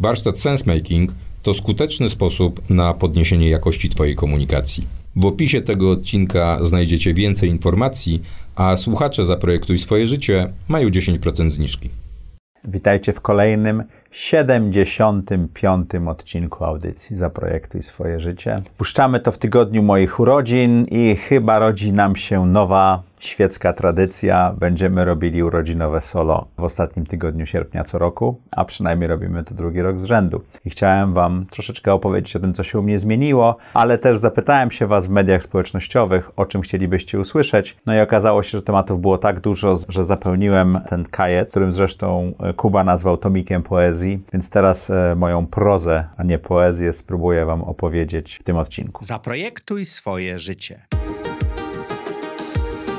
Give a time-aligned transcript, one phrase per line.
[0.00, 1.10] Warsztat Sensemaking
[1.42, 4.86] to skuteczny sposób na podniesienie jakości Twojej komunikacji.
[5.16, 8.22] W opisie tego odcinka znajdziecie więcej informacji,
[8.56, 11.90] a słuchacze Zaprojektuj swoje życie mają 10% zniżki.
[12.64, 15.90] Witajcie w kolejnym 75.
[16.06, 18.62] odcinku audycji Zaprojektuj swoje życie.
[18.76, 24.54] Puszczamy to w tygodniu moich urodzin i chyba rodzi nam się nowa świecka tradycja.
[24.58, 29.82] Będziemy robili urodzinowe solo w ostatnim tygodniu sierpnia co roku, a przynajmniej robimy to drugi
[29.82, 30.42] rok z rzędu.
[30.64, 34.70] I chciałem Wam troszeczkę opowiedzieć o tym, co się u mnie zmieniło, ale też zapytałem
[34.70, 37.76] się Was w mediach społecznościowych, o czym chcielibyście usłyszeć.
[37.86, 42.32] No i okazało się, że tematów było tak dużo, że zapełniłem ten kajet, którym zresztą
[42.56, 48.38] Kuba nazwał tomikiem poezji, więc teraz e, moją prozę, a nie poezję spróbuję Wam opowiedzieć
[48.40, 49.04] w tym odcinku.
[49.04, 50.80] Zaprojektuj swoje życie.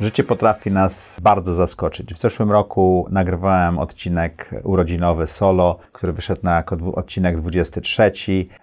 [0.00, 2.14] Życie potrafi nas bardzo zaskoczyć.
[2.14, 6.64] W zeszłym roku nagrywałem odcinek urodzinowy solo, który wyszedł na
[6.94, 8.12] odcinek 23.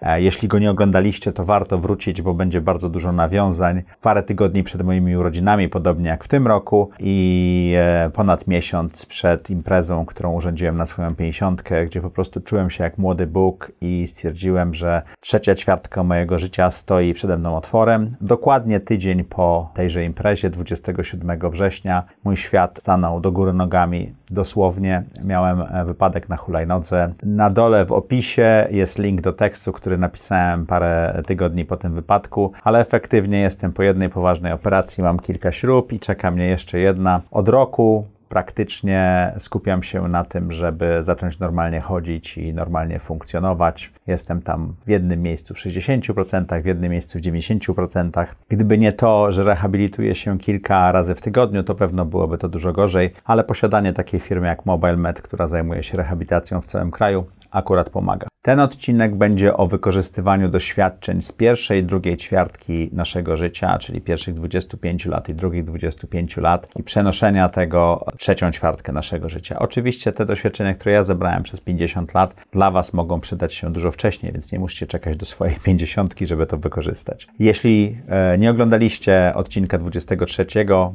[0.02, 3.82] E, jeśli go nie oglądaliście, to warto wrócić, bo będzie bardzo dużo nawiązań.
[4.00, 9.50] Parę tygodni przed moimi urodzinami, podobnie jak w tym roku, i e, ponad miesiąc przed
[9.50, 14.06] imprezą, którą urządziłem na swoją pięćdziesiątkę, gdzie po prostu czułem się jak młody Bóg i
[14.06, 18.16] stwierdziłem, że trzecia ćwiartka mojego życia stoi przede mną otworem.
[18.20, 24.14] Dokładnie tydzień po tejże imprezie, 27 7 września mój świat stanął do góry nogami.
[24.30, 27.12] Dosłownie miałem e, wypadek na hulajnodze.
[27.22, 32.52] Na dole w opisie jest link do tekstu, który napisałem parę tygodni po tym wypadku,
[32.64, 35.04] ale efektywnie jestem po jednej poważnej operacji.
[35.04, 37.20] Mam kilka śrub i czeka mnie jeszcze jedna.
[37.30, 43.92] Od roku praktycznie skupiam się na tym, żeby zacząć normalnie chodzić i normalnie funkcjonować.
[44.06, 48.26] Jestem tam w jednym miejscu w 60%, w jednym miejscu w 90%.
[48.48, 52.72] Gdyby nie to, że rehabilituję się kilka razy w tygodniu, to pewno byłoby to dużo
[52.72, 57.90] gorzej, ale posiadanie takiej firmy jak MobileMed, która zajmuje się rehabilitacją w całym kraju, akurat
[57.90, 58.26] pomaga.
[58.42, 64.34] Ten odcinek będzie o wykorzystywaniu doświadczeń z pierwszej i drugiej ćwiartki naszego życia, czyli pierwszych
[64.34, 69.58] 25 lat i drugich 25 lat i przenoszenia tego trzecią ćwiartkę naszego życia.
[69.58, 73.92] Oczywiście te doświadczenia, które ja zebrałem przez 50 lat, dla Was mogą przydać się dużo
[73.92, 77.28] wcześniej, więc nie musicie czekać do swojej 50, żeby to wykorzystać.
[77.38, 80.46] Jeśli e, nie oglądaliście odcinka 23,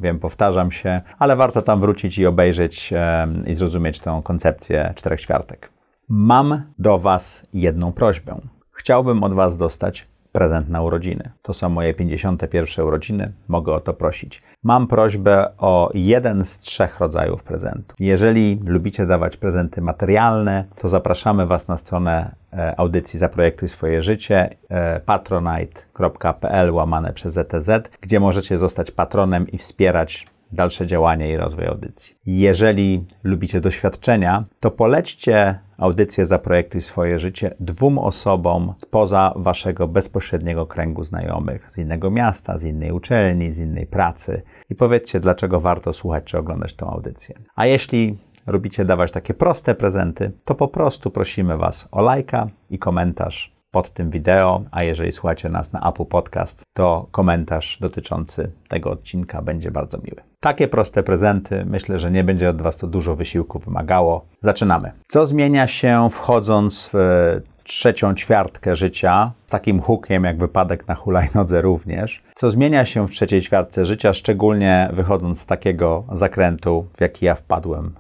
[0.02, 5.22] wiem, powtarzam się, ale warto tam wrócić i obejrzeć e, i zrozumieć tę koncepcję czterech
[5.22, 5.77] ćwiartek.
[6.10, 8.40] Mam do Was jedną prośbę.
[8.72, 11.32] Chciałbym od Was dostać prezent na urodziny.
[11.42, 14.42] To są moje 51 urodziny, mogę o to prosić.
[14.64, 17.96] Mam prośbę o jeden z trzech rodzajów prezentu.
[18.00, 24.50] Jeżeli lubicie dawać prezenty materialne, to zapraszamy Was na stronę e, audycji Zaprojektuj swoje życie
[24.70, 27.70] e, patronite.pl łamane przez ZTZ,
[28.02, 32.16] gdzie możecie zostać patronem i wspierać dalsze działanie i rozwój audycji.
[32.26, 41.04] Jeżeli lubicie doświadczenia, to polećcie audycję Zaprojektuj swoje życie dwóm osobom spoza waszego bezpośredniego kręgu
[41.04, 46.24] znajomych, z innego miasta, z innej uczelni, z innej pracy i powiedzcie, dlaczego warto słuchać
[46.24, 47.36] czy oglądać tę audycję.
[47.56, 52.80] A jeśli lubicie dawać takie proste prezenty, to po prostu prosimy was o lajka i
[52.80, 58.92] komentarz pod tym wideo, a jeżeli słuchacie nas na Apple Podcast, to komentarz dotyczący tego
[58.92, 60.22] odcinka będzie bardzo miły.
[60.40, 64.26] Takie proste prezenty, myślę, że nie będzie od Was to dużo wysiłku wymagało.
[64.42, 64.92] Zaczynamy.
[65.08, 66.98] Co zmienia się wchodząc w
[67.64, 73.42] trzecią ćwiartkę życia, takim hukiem jak wypadek na hulajnodze również, co zmienia się w trzeciej
[73.42, 77.94] ćwiartce życia, szczególnie wychodząc z takiego zakrętu, w jaki ja wpadłem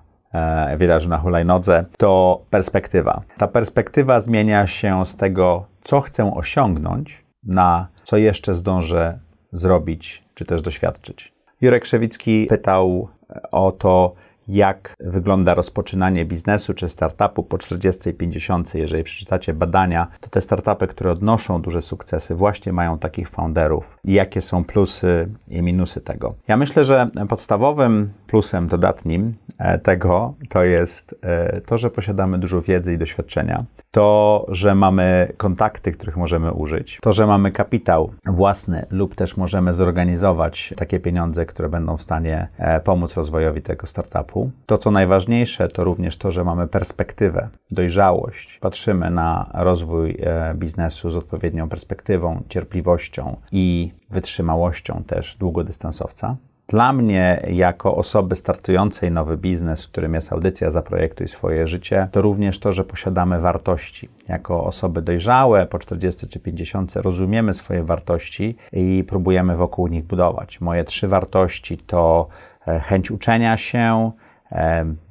[0.77, 3.21] wirażu na hulajnodze, to perspektywa.
[3.37, 9.19] Ta perspektywa zmienia się z tego, co chcę osiągnąć, na co jeszcze zdążę
[9.51, 11.33] zrobić, czy też doświadczyć.
[11.61, 13.07] Jurek Szewicki pytał
[13.51, 14.15] o to,
[14.47, 18.75] jak wygląda rozpoczynanie biznesu czy startupu po 40 i 50.
[18.75, 23.99] Jeżeli przeczytacie badania, to te startupy, które odnoszą duże sukcesy, właśnie mają takich founderów.
[24.03, 26.35] I jakie są plusy i minusy tego?
[26.47, 32.61] Ja myślę, że podstawowym plusem dodatnim e, tego to jest e, to, że posiadamy dużo
[32.61, 38.85] wiedzy i doświadczenia, to, że mamy kontakty, których możemy użyć, to, że mamy kapitał własny
[38.91, 44.36] lub też możemy zorganizować takie pieniądze, które będą w stanie e, pomóc rozwojowi tego startupu
[44.65, 48.59] to, co najważniejsze, to również to, że mamy perspektywę, dojrzałość.
[48.61, 56.35] Patrzymy na rozwój e, biznesu z odpowiednią perspektywą, cierpliwością i wytrzymałością też długodystansowca.
[56.67, 62.59] Dla mnie, jako osoby startującej nowy biznes, którym jest audycja Zaprojektuj swoje życie, to również
[62.59, 64.09] to, że posiadamy wartości.
[64.27, 70.61] Jako osoby dojrzałe, po 40 czy 50, rozumiemy swoje wartości i próbujemy wokół nich budować.
[70.61, 72.27] Moje trzy wartości to
[72.67, 74.11] e, chęć uczenia się,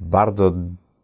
[0.00, 0.53] bardzo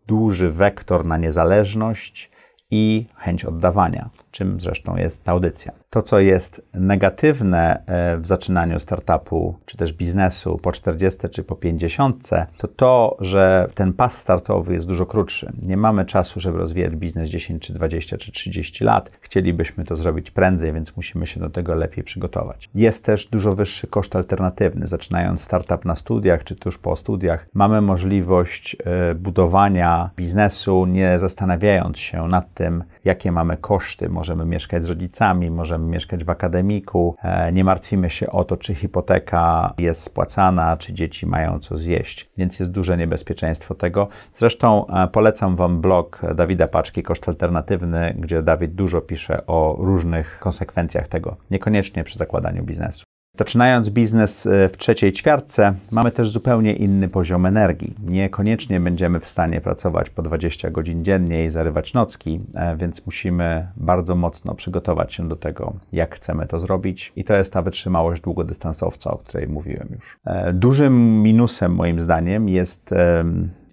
[0.07, 2.31] duży wektor na niezależność
[2.71, 5.73] i chęć oddawania, czym zresztą jest audycja.
[5.91, 11.57] To, co jest negatywne e, w zaczynaniu startupu, czy też biznesu po 40 czy po
[11.57, 15.53] 50, to to, że ten pas startowy jest dużo krótszy.
[15.63, 19.11] Nie mamy czasu, żeby rozwijać biznes 10 czy 20 czy 30 lat.
[19.21, 22.69] Chcielibyśmy to zrobić prędzej, więc musimy się do tego lepiej przygotować.
[22.75, 24.87] Jest też dużo wyższy koszt alternatywny.
[24.87, 31.99] Zaczynając startup na studiach, czy tuż po studiach, mamy możliwość e, budowania biznesu, nie zastanawiając
[31.99, 34.09] się nad tym, jakie mamy koszty.
[34.09, 38.75] Możemy mieszkać z rodzicami, możemy mieszkać w akademiku, e, nie martwimy się o to, czy
[38.75, 44.09] hipoteka jest spłacana, czy dzieci mają co zjeść, więc jest duże niebezpieczeństwo tego.
[44.35, 50.39] Zresztą e, polecam Wam blog Dawida Paczki, Koszt Alternatywny, gdzie Dawid dużo pisze o różnych
[50.39, 53.12] konsekwencjach tego, niekoniecznie przy zakładaniu biznesu.
[53.37, 57.95] Zaczynając biznes e, w trzeciej ćwiartce, mamy też zupełnie inny poziom energii.
[58.07, 63.69] Niekoniecznie będziemy w stanie pracować po 20 godzin dziennie i zarywać nocki, e, więc musimy
[63.77, 67.13] bardzo mocno przygotować się do tego, jak chcemy to zrobić.
[67.17, 70.19] I to jest ta wytrzymałość długodystansowca, o której mówiłem już.
[70.25, 72.95] E, dużym minusem, moim zdaniem, jest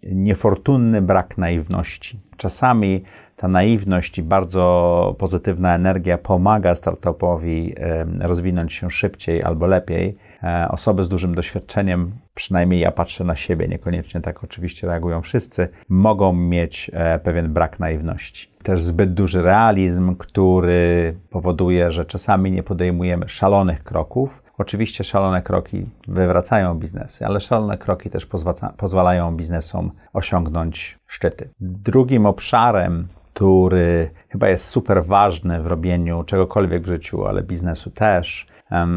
[0.03, 2.19] niefortunny brak naiwności.
[2.37, 3.03] Czasami
[3.39, 7.75] ta naiwność i bardzo pozytywna energia pomaga startupowi
[8.19, 10.17] rozwinąć się szybciej albo lepiej.
[10.43, 15.67] E, osoby z dużym doświadczeniem, przynajmniej ja patrzę na siebie, niekoniecznie tak oczywiście reagują wszyscy,
[15.89, 18.49] mogą mieć e, pewien brak naiwności.
[18.63, 24.43] Też zbyt duży realizm, który powoduje, że czasami nie podejmujemy szalonych kroków.
[24.57, 28.27] Oczywiście szalone kroki wywracają biznesy, ale szalone kroki też
[28.77, 31.49] pozwalają biznesom osiągnąć szczyty.
[31.59, 33.07] Drugim obszarem,
[33.39, 38.47] który chyba jest super ważny w robieniu czegokolwiek w życiu, ale biznesu też,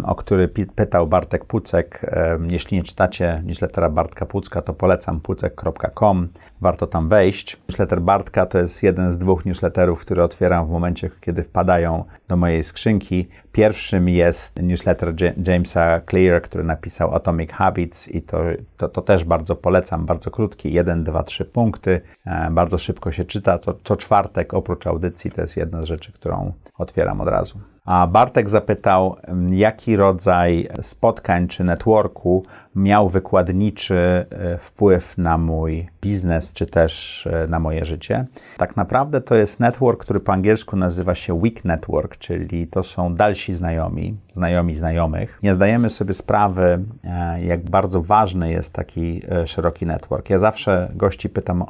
[0.05, 2.07] o który pytał Bartek Pucek.
[2.51, 6.29] Jeśli nie czytacie newslettera Bartka Pucka, to polecam pucek.com.
[6.61, 7.57] Warto tam wejść.
[7.69, 12.37] Newsletter Bartka to jest jeden z dwóch newsletterów, które otwieram w momencie, kiedy wpadają do
[12.37, 13.29] mojej skrzynki.
[13.53, 15.15] Pierwszym jest newsletter
[15.47, 18.39] Jamesa Clear, który napisał Atomic Habits i to,
[18.77, 22.01] to, to też bardzo polecam, bardzo krótki, jeden, dwa, trzy punkty.
[22.27, 23.59] E, bardzo szybko się czyta.
[23.59, 27.72] To co czwartek oprócz audycji to jest jedna z rzeczy, którą otwieram od razu.
[27.85, 29.17] A Bartek zapytał,
[29.51, 32.45] jaki rodzaj spotkań czy networku
[32.77, 33.95] miał wykładniczy
[34.31, 38.27] e, wpływ na mój biznes, czy też e, na moje życie.
[38.57, 43.15] Tak naprawdę to jest network, który po angielsku nazywa się weak network, czyli to są
[43.15, 45.39] dalsi znajomi, znajomi znajomych.
[45.43, 50.31] Nie zdajemy sobie sprawy, e, jak bardzo ważny jest taki szeroki network.
[50.31, 51.65] Ja zawsze gości, pytam,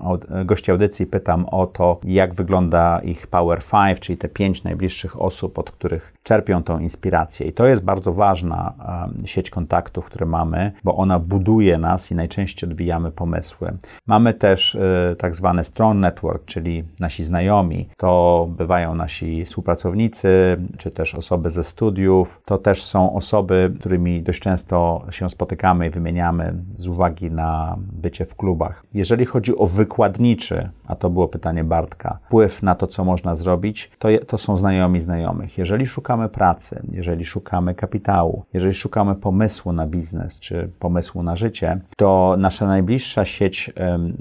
[0.45, 5.59] gości audycji pytam o to, jak wygląda ich Power 5, czyli te pięć najbliższych osób,
[5.59, 7.47] od których czerpią tą inspirację.
[7.47, 8.73] I to jest bardzo ważna
[9.25, 13.73] sieć kontaktów, które mamy, bo ona buduje nas i najczęściej odbijamy pomysły.
[14.07, 17.89] Mamy też y, tak zwany strong network, czyli nasi znajomi.
[17.97, 22.43] To bywają nasi współpracownicy, czy też osoby ze studiów.
[22.45, 28.25] To też są osoby, którymi dość często się spotykamy i wymieniamy z uwagi na bycie
[28.25, 28.85] w klubach.
[28.95, 33.91] Jeżeli chodzi o wykładniczy, a to było pytanie Bartka, wpływ na to, co można zrobić,
[33.99, 35.59] to, je, to są znajomi znajomych.
[35.59, 41.81] Jeżeli szukamy pracy, jeżeli szukamy kapitału, jeżeli szukamy pomysłu na biznes, czy pomysłu na życie,
[41.97, 43.71] to nasza najbliższa sieć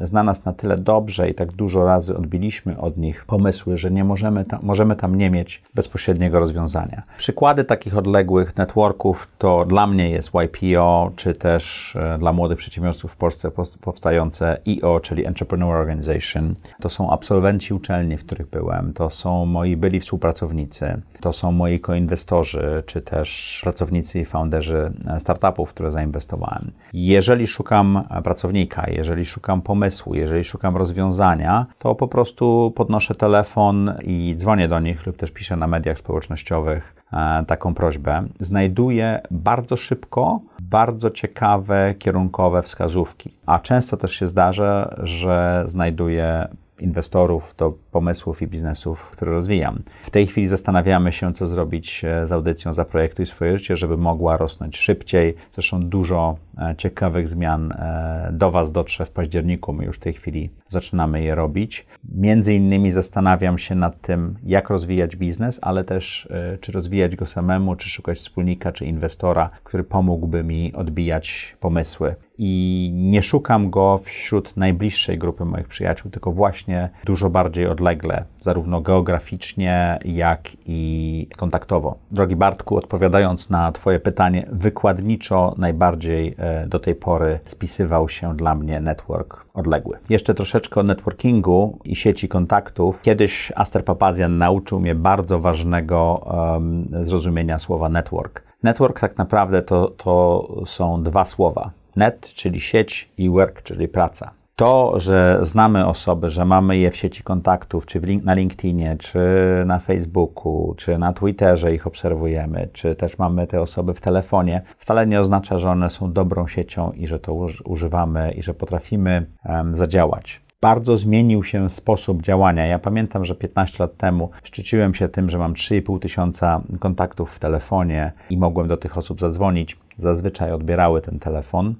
[0.03, 4.03] zna nas na tyle dobrze i tak dużo razy odbiliśmy od nich pomysły, że nie
[4.03, 7.01] możemy tam, możemy tam nie mieć bezpośredniego rozwiązania.
[7.17, 13.11] Przykłady takich odległych networków to dla mnie jest YPO, czy też e, dla młodych przedsiębiorców
[13.11, 13.51] w Polsce
[13.81, 16.53] powstające EO, czyli Entrepreneur Organization.
[16.79, 21.79] To są absolwenci uczelni, w których byłem, to są moi byli współpracownicy, to są moi
[21.79, 26.50] koinwestorzy, czy też pracownicy i founderzy e, startupów, które zainwestowałem.
[26.93, 34.35] Jeżeli szukam pracownika, jeżeli szukam pomysłu, jeżeli szukam rozwiązania, to po prostu podnoszę telefon i
[34.37, 38.23] dzwonię do nich lub też piszę na mediach społecznościowych e, taką prośbę.
[38.39, 40.41] Znajduję bardzo szybko
[40.71, 43.33] bardzo ciekawe, kierunkowe wskazówki.
[43.45, 46.47] A często też się zdarza, że znajduję
[46.79, 49.83] inwestorów do pomysłów i biznesów, które rozwijam.
[50.03, 54.37] W tej chwili zastanawiamy się, co zrobić e, z audycją Zaprojektuj swoje życie, żeby mogła
[54.37, 55.35] rosnąć szybciej.
[55.53, 59.73] Zresztą dużo e, ciekawych zmian e, do Was dotrze w październiku.
[59.73, 61.85] My już w tej chwili zaczynamy je robić.
[62.15, 66.29] Między innymi zastanawiam się nad tym, jak rozwijać biznes, ale też
[66.61, 72.91] czy rozwijać go samemu, czy szukać wspólnika, czy inwestora, który pomógłby mi odbijać pomysły i
[72.93, 79.99] nie szukam go wśród najbliższej grupy moich przyjaciół, tylko właśnie dużo bardziej odlegle, zarówno geograficznie,
[80.05, 81.95] jak i kontaktowo.
[82.11, 88.55] Drogi Bartku, odpowiadając na Twoje pytanie, wykładniczo najbardziej e, do tej pory spisywał się dla
[88.55, 89.97] mnie network odległy.
[90.09, 93.01] Jeszcze troszeczkę o networkingu i sieci kontaktów.
[93.01, 98.43] Kiedyś Aster Papazian nauczył mnie bardzo ważnego um, zrozumienia słowa network.
[98.63, 104.40] Network tak naprawdę to, to są dwa słowa net, czyli sieć, i work, czyli praca.
[104.61, 109.19] To, że znamy osoby, że mamy je w sieci kontaktów, czy link, na LinkedInie, czy
[109.65, 115.07] na Facebooku, czy na Twitterze ich obserwujemy, czy też mamy te osoby w telefonie, wcale
[115.07, 119.75] nie oznacza, że one są dobrą siecią i że to używamy i że potrafimy um,
[119.75, 122.65] zadziałać bardzo zmienił się sposób działania.
[122.65, 127.39] Ja pamiętam, że 15 lat temu szczyciłem się tym, że mam 3,5 tysiąca kontaktów w
[127.39, 129.77] telefonie i mogłem do tych osób zadzwonić.
[129.97, 131.75] Zazwyczaj odbierały ten telefon.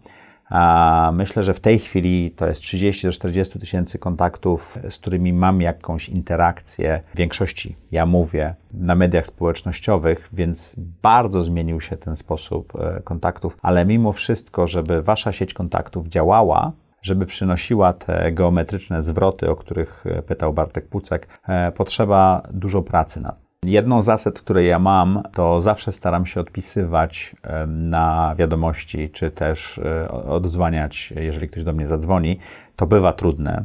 [1.14, 7.02] Myślę, że w tej chwili to jest 30-40 tysięcy kontaktów, z którymi mam jakąś interakcję.
[7.14, 13.58] W większości ja mówię na mediach społecznościowych, więc bardzo zmienił się ten sposób e, kontaktów,
[13.62, 20.04] ale mimo wszystko, żeby wasza sieć kontaktów działała, żeby przynosiła te geometryczne zwroty, o których
[20.06, 25.24] e, pytał Bartek Pucek, e, potrzeba dużo pracy nad Jedną z zasad, które ja mam,
[25.34, 27.36] to zawsze staram się odpisywać
[27.68, 32.40] na wiadomości, czy też e, odzwaniać, jeżeli ktoś do mnie zadzwoni.
[32.76, 33.64] To bywa trudne.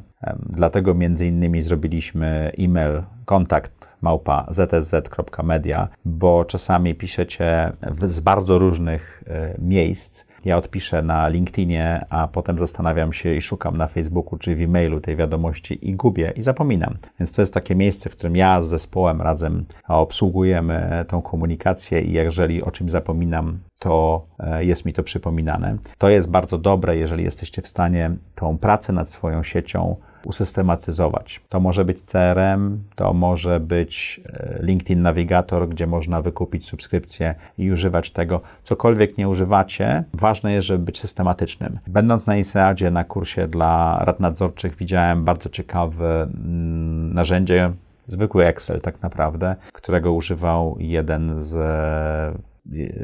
[0.48, 9.24] Dlatego między innymi zrobiliśmy e-mail kontakt małpa zsz.media, bo czasami piszecie z bardzo różnych
[9.58, 14.60] miejsc ja odpiszę na LinkedInie, a potem zastanawiam się i szukam na Facebooku czy w
[14.60, 16.96] e-mailu tej wiadomości i gubię i zapominam.
[17.20, 22.12] Więc to jest takie miejsce, w którym ja z zespołem razem obsługujemy tą komunikację i
[22.12, 25.76] jeżeli o czymś zapominam, to e, jest mi to przypominane.
[25.98, 31.40] To jest bardzo dobre, jeżeli jesteście w stanie tą pracę nad swoją siecią usystematyzować.
[31.48, 37.72] To może być CRM, to może być e, LinkedIn Navigator, gdzie można wykupić subskrypcję i
[37.72, 38.40] używać tego.
[38.64, 41.78] Cokolwiek nie używacie, ważne jest, żeby być systematycznym.
[41.86, 47.72] Będąc na INSEADzie na kursie dla rad nadzorczych, widziałem bardzo ciekawe mm, narzędzie,
[48.06, 51.56] zwykły Excel tak naprawdę, którego używał jeden z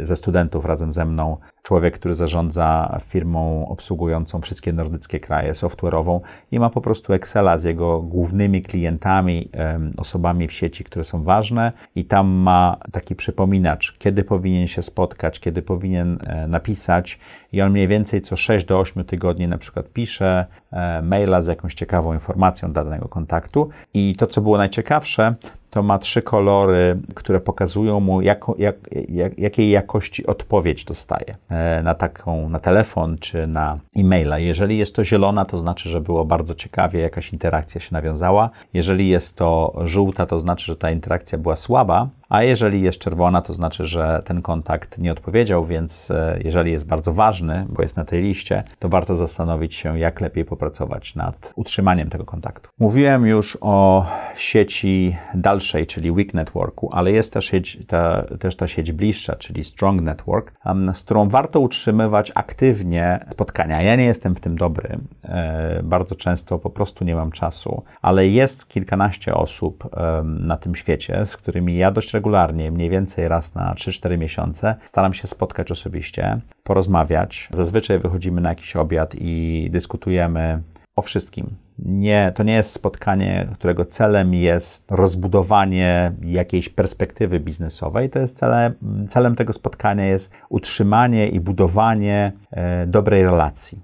[0.02, 6.20] ze studentów razem ze mną, człowiek, który zarządza firmą obsługującą wszystkie nordyckie kraje, software'ową
[6.52, 9.48] i ma po prostu Excela z jego głównymi klientami,
[9.96, 11.72] osobami w sieci, które są ważne.
[11.94, 17.18] I tam ma taki przypominacz, kiedy powinien się spotkać, kiedy powinien e, napisać.
[17.52, 21.46] I on mniej więcej co 6 do 8 tygodni na przykład pisze e, maila z
[21.46, 23.68] jakąś ciekawą informacją danego kontaktu.
[23.94, 25.34] I to, co było najciekawsze,
[25.72, 28.76] to ma trzy kolory, które pokazują mu, jako, jak,
[29.08, 31.34] jak, jakiej jakości odpowiedź dostaje
[31.82, 34.38] na taką, na telefon czy na e-maila.
[34.38, 38.50] Jeżeli jest to zielona, to znaczy, że było bardzo ciekawie, jakaś interakcja się nawiązała.
[38.74, 43.42] Jeżeli jest to żółta, to znaczy, że ta interakcja była słaba, a jeżeli jest czerwona,
[43.42, 47.96] to znaczy, że ten kontakt nie odpowiedział, więc e, jeżeli jest bardzo ważny, bo jest
[47.96, 52.70] na tej liście, to warto zastanowić się, jak lepiej popracować nad utrzymaniem tego kontaktu.
[52.78, 58.68] Mówiłem już o sieci dalszej, czyli Weak Networku, ale jest też, sieć, ta, też ta
[58.68, 60.52] sieć bliższa, czyli Strong Network,
[60.94, 63.82] z którą warto utrzymywać aktywnie spotkania.
[63.82, 68.28] Ja nie jestem w tym dobry, e, bardzo często po prostu nie mam czasu, ale
[68.28, 69.88] jest kilkanaście osób
[70.24, 74.74] na tym świecie, z którymi ja dość regularnie, mniej więcej raz na 3-4 miesiące.
[74.84, 77.48] Staram się spotkać osobiście, porozmawiać.
[77.52, 80.62] Zazwyczaj wychodzimy na jakiś obiad i dyskutujemy
[80.96, 81.46] o wszystkim.
[81.78, 88.10] Nie, to nie jest spotkanie, którego celem jest rozbudowanie jakiejś perspektywy biznesowej.
[88.10, 88.74] To jest celem,
[89.08, 93.80] celem tego spotkania jest utrzymanie i budowanie e, dobrej relacji.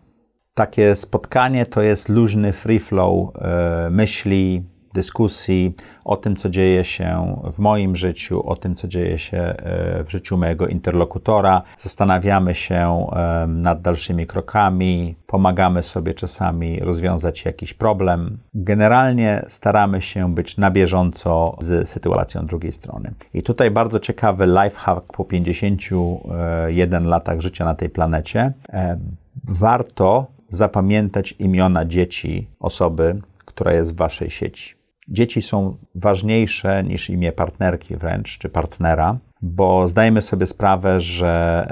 [0.54, 4.62] Takie spotkanie to jest luźny free flow e, myśli,
[4.95, 10.04] dyskusji o tym, co dzieje się w moim życiu, o tym, co dzieje się e,
[10.04, 11.62] w życiu mojego interlokutora.
[11.78, 13.07] Zastanawiamy się
[13.47, 18.38] nad dalszymi krokami, pomagamy sobie czasami rozwiązać jakiś problem.
[18.54, 23.14] Generalnie staramy się być na bieżąco z sytuacją drugiej strony.
[23.35, 28.52] I tutaj bardzo ciekawy lifehack po 51 latach życia na tej planecie.
[28.73, 28.99] E,
[29.45, 34.77] warto zapamiętać imiona dzieci osoby, która jest w waszej sieci.
[35.09, 41.67] Dzieci są ważniejsze niż imię partnerki wręcz, czy partnera, bo zdajemy sobie sprawę, że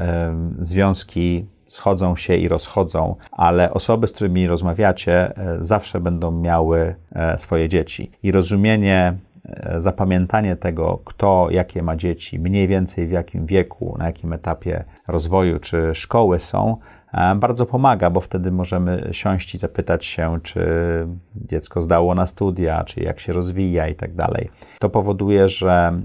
[0.58, 7.38] związki schodzą się i rozchodzą, ale osoby, z którymi rozmawiacie, e, zawsze będą miały e,
[7.38, 8.10] swoje dzieci.
[8.22, 9.14] I rozumienie,
[9.44, 14.84] e, zapamiętanie tego, kto jakie ma dzieci, mniej więcej w jakim wieku, na jakim etapie
[15.08, 16.76] rozwoju czy szkoły są,
[17.36, 20.62] bardzo pomaga, bo wtedy możemy siąść i zapytać się, czy
[21.34, 24.50] dziecko zdało na studia, czy jak się rozwija i tak dalej.
[24.78, 26.00] To powoduje, że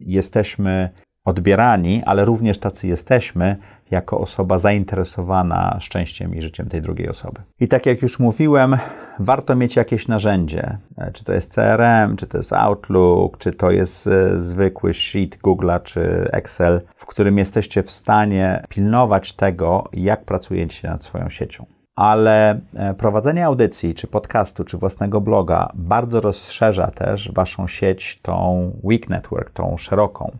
[0.00, 0.88] jesteśmy
[1.24, 3.56] odbierani, ale również tacy jesteśmy
[3.90, 7.40] jako osoba zainteresowana szczęściem i życiem tej drugiej osoby.
[7.60, 8.76] I tak jak już mówiłem,
[9.18, 10.78] warto mieć jakieś narzędzie.
[10.98, 15.38] E, czy to jest CRM, czy to jest Outlook, czy to jest e, zwykły sheet
[15.38, 21.66] Google'a, czy Excel, w którym jesteście w stanie pilnować tego, jak pracujecie nad swoją siecią
[22.00, 28.70] ale e, prowadzenie audycji, czy podcastu, czy własnego bloga bardzo rozszerza też Waszą sieć, tą
[28.84, 30.32] weak network, tą szeroką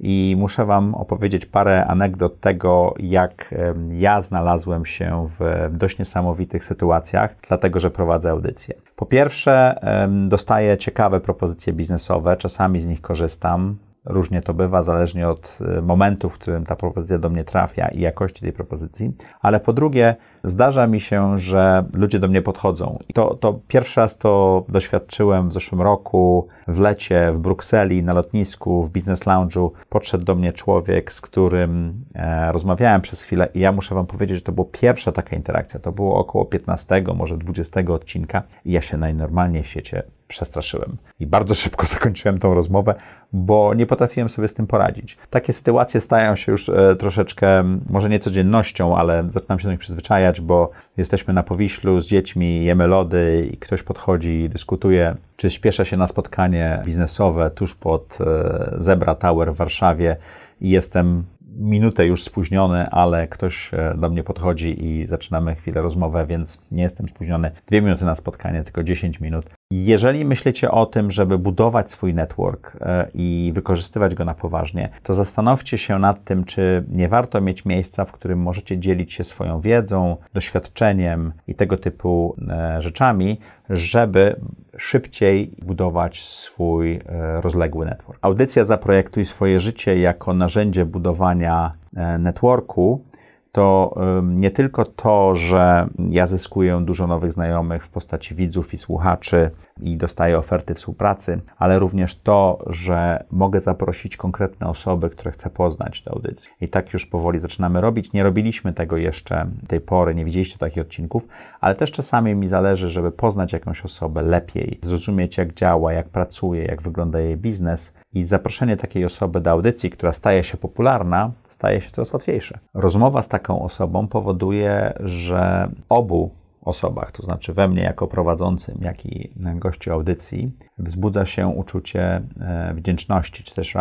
[0.00, 3.54] i muszę Wam opowiedzieć parę anegdot tego, jak
[3.92, 8.74] ja znalazłem się w dość niesamowitych sytuacjach, dlatego że prowadzę audycję.
[8.96, 9.80] Po pierwsze,
[10.28, 13.76] dostaję ciekawe propozycje biznesowe, czasami z nich korzystam.
[14.04, 18.00] Różnie to bywa, zależnie od e, momentu, w którym ta propozycja do mnie trafia i
[18.00, 19.12] jakości tej propozycji.
[19.40, 22.98] Ale po drugie, zdarza mi się, że ludzie do mnie podchodzą.
[23.08, 28.12] I to, to pierwszy raz to doświadczyłem w zeszłym roku w lecie w Brukseli na
[28.12, 29.70] lotnisku, w Business Lounge'u.
[29.88, 34.36] Podszedł do mnie człowiek, z którym e, rozmawiałem przez chwilę i ja muszę Wam powiedzieć,
[34.36, 35.80] że to była pierwsza taka interakcja.
[35.80, 40.96] To było około 15, może 20 odcinka i ja się najnormalniej w świecie przestraszyłem.
[41.20, 42.94] I bardzo szybko zakończyłem tą rozmowę,
[43.32, 45.18] bo nie potrafiłem sobie z tym poradzić.
[45.30, 49.80] Takie sytuacje stają się już e, troszeczkę, może nie codziennością, ale zaczynam się do nich
[49.80, 55.50] przyzwyczajać, bo jesteśmy na Powiślu z dziećmi, jemy lody i ktoś podchodzi i dyskutuje, czy
[55.50, 60.16] śpieszę się na spotkanie biznesowe tuż pod e, Zebra Tower w Warszawie
[60.60, 61.24] i jestem
[61.56, 66.82] minutę już spóźniony, ale ktoś e, do mnie podchodzi i zaczynamy chwilę rozmowę, więc nie
[66.82, 67.50] jestem spóźniony.
[67.66, 69.59] Dwie minuty na spotkanie, tylko 10 minut.
[69.72, 75.14] Jeżeli myślicie o tym, żeby budować swój network e, i wykorzystywać go na poważnie, to
[75.14, 79.60] zastanówcie się nad tym, czy nie warto mieć miejsca, w którym możecie dzielić się swoją
[79.60, 83.38] wiedzą, doświadczeniem i tego typu e, rzeczami,
[83.70, 84.40] żeby
[84.78, 88.18] szybciej budować swój e, rozległy network.
[88.22, 91.72] Audycja Zaprojektuj swoje życie jako narzędzie budowania
[92.18, 93.04] networku
[93.52, 99.50] to nie tylko to, że ja zyskuję dużo nowych znajomych w postaci widzów i słuchaczy
[99.80, 106.02] i dostaję oferty współpracy, ale również to, że mogę zaprosić konkretne osoby, które chcę poznać
[106.02, 106.50] do audycji.
[106.60, 108.12] I tak już powoli zaczynamy robić.
[108.12, 111.28] Nie robiliśmy tego jeszcze tej pory, nie widzieliście takich odcinków,
[111.60, 116.64] ale też czasami mi zależy, żeby poznać jakąś osobę lepiej, zrozumieć jak działa, jak pracuje,
[116.64, 121.80] jak wygląda jej biznes i zaproszenie takiej osoby do audycji, która staje się popularna, staje
[121.80, 122.58] się coraz łatwiejsze.
[122.74, 126.30] Rozmowa z taką osobą powoduje, że obu
[126.62, 132.74] osobach, to znaczy we mnie jako prowadzącym, jak i gościu audycji, wzbudza się uczucie e,
[132.74, 133.74] wdzięczności, czy też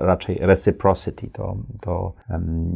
[0.00, 1.30] raczej reciprocity.
[1.30, 2.12] To, to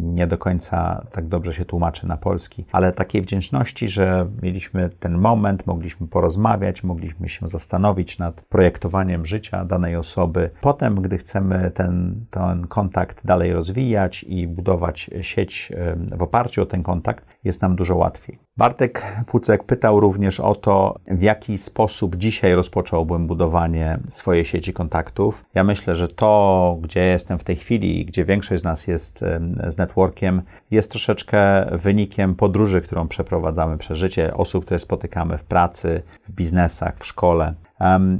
[0.03, 5.19] nie do końca tak dobrze się tłumaczy na polski, ale takiej wdzięczności, że mieliśmy ten
[5.19, 10.51] moment, mogliśmy porozmawiać, mogliśmy się zastanowić nad projektowaniem życia danej osoby.
[10.61, 15.73] Potem, gdy chcemy ten, ten kontakt dalej rozwijać i budować sieć
[16.17, 18.39] w oparciu o ten kontakt, jest nam dużo łatwiej.
[18.57, 25.45] Bartek Pucek pytał również o to, w jaki sposób dzisiaj rozpocząłbym budowanie swojej sieci kontaktów.
[25.55, 29.25] Ja myślę, że to, gdzie jestem w tej chwili, gdzie większość z nas jest
[29.69, 36.03] z networkiem, jest troszeczkę wynikiem podróży, którą przeprowadzamy przez życie, osób, które spotykamy w pracy,
[36.25, 37.55] w biznesach, w szkole.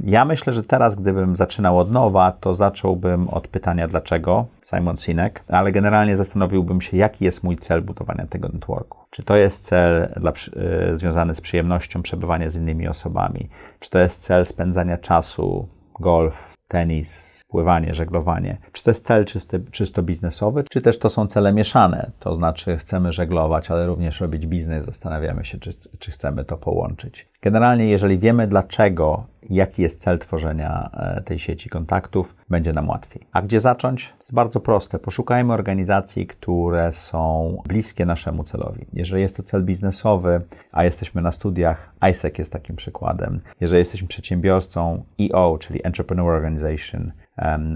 [0.03, 5.43] Ja myślę, że teraz, gdybym zaczynał od nowa, to zacząłbym od pytania dlaczego, Simon Sinek,
[5.47, 8.97] ale generalnie zastanowiłbym się, jaki jest mój cel budowania tego networku.
[9.09, 10.31] Czy to jest cel dla,
[10.91, 13.49] y, związany z przyjemnością przebywania z innymi osobami?
[13.79, 15.67] Czy to jest cel spędzania czasu,
[15.99, 18.57] golf, tenis, pływanie, żeglowanie.
[18.71, 22.11] Czy to jest cel czysty, czysto biznesowy, czy też to są cele mieszane?
[22.19, 27.29] To znaczy chcemy żeglować, ale również robić biznes, zastanawiamy się, czy, czy chcemy to połączyć.
[27.41, 33.27] Generalnie, jeżeli wiemy dlaczego, jaki jest cel tworzenia e, tej sieci kontaktów, będzie nam łatwiej.
[33.31, 34.13] A gdzie zacząć?
[34.19, 34.99] Jest bardzo proste.
[34.99, 38.85] Poszukajmy organizacji, które są bliskie naszemu celowi.
[38.93, 43.39] Jeżeli jest to cel biznesowy, a jesteśmy na studiach, ISEC jest takim przykładem.
[43.61, 47.11] Jeżeli jesteśmy przedsiębiorcą, EO, czyli Entrepreneur Organization,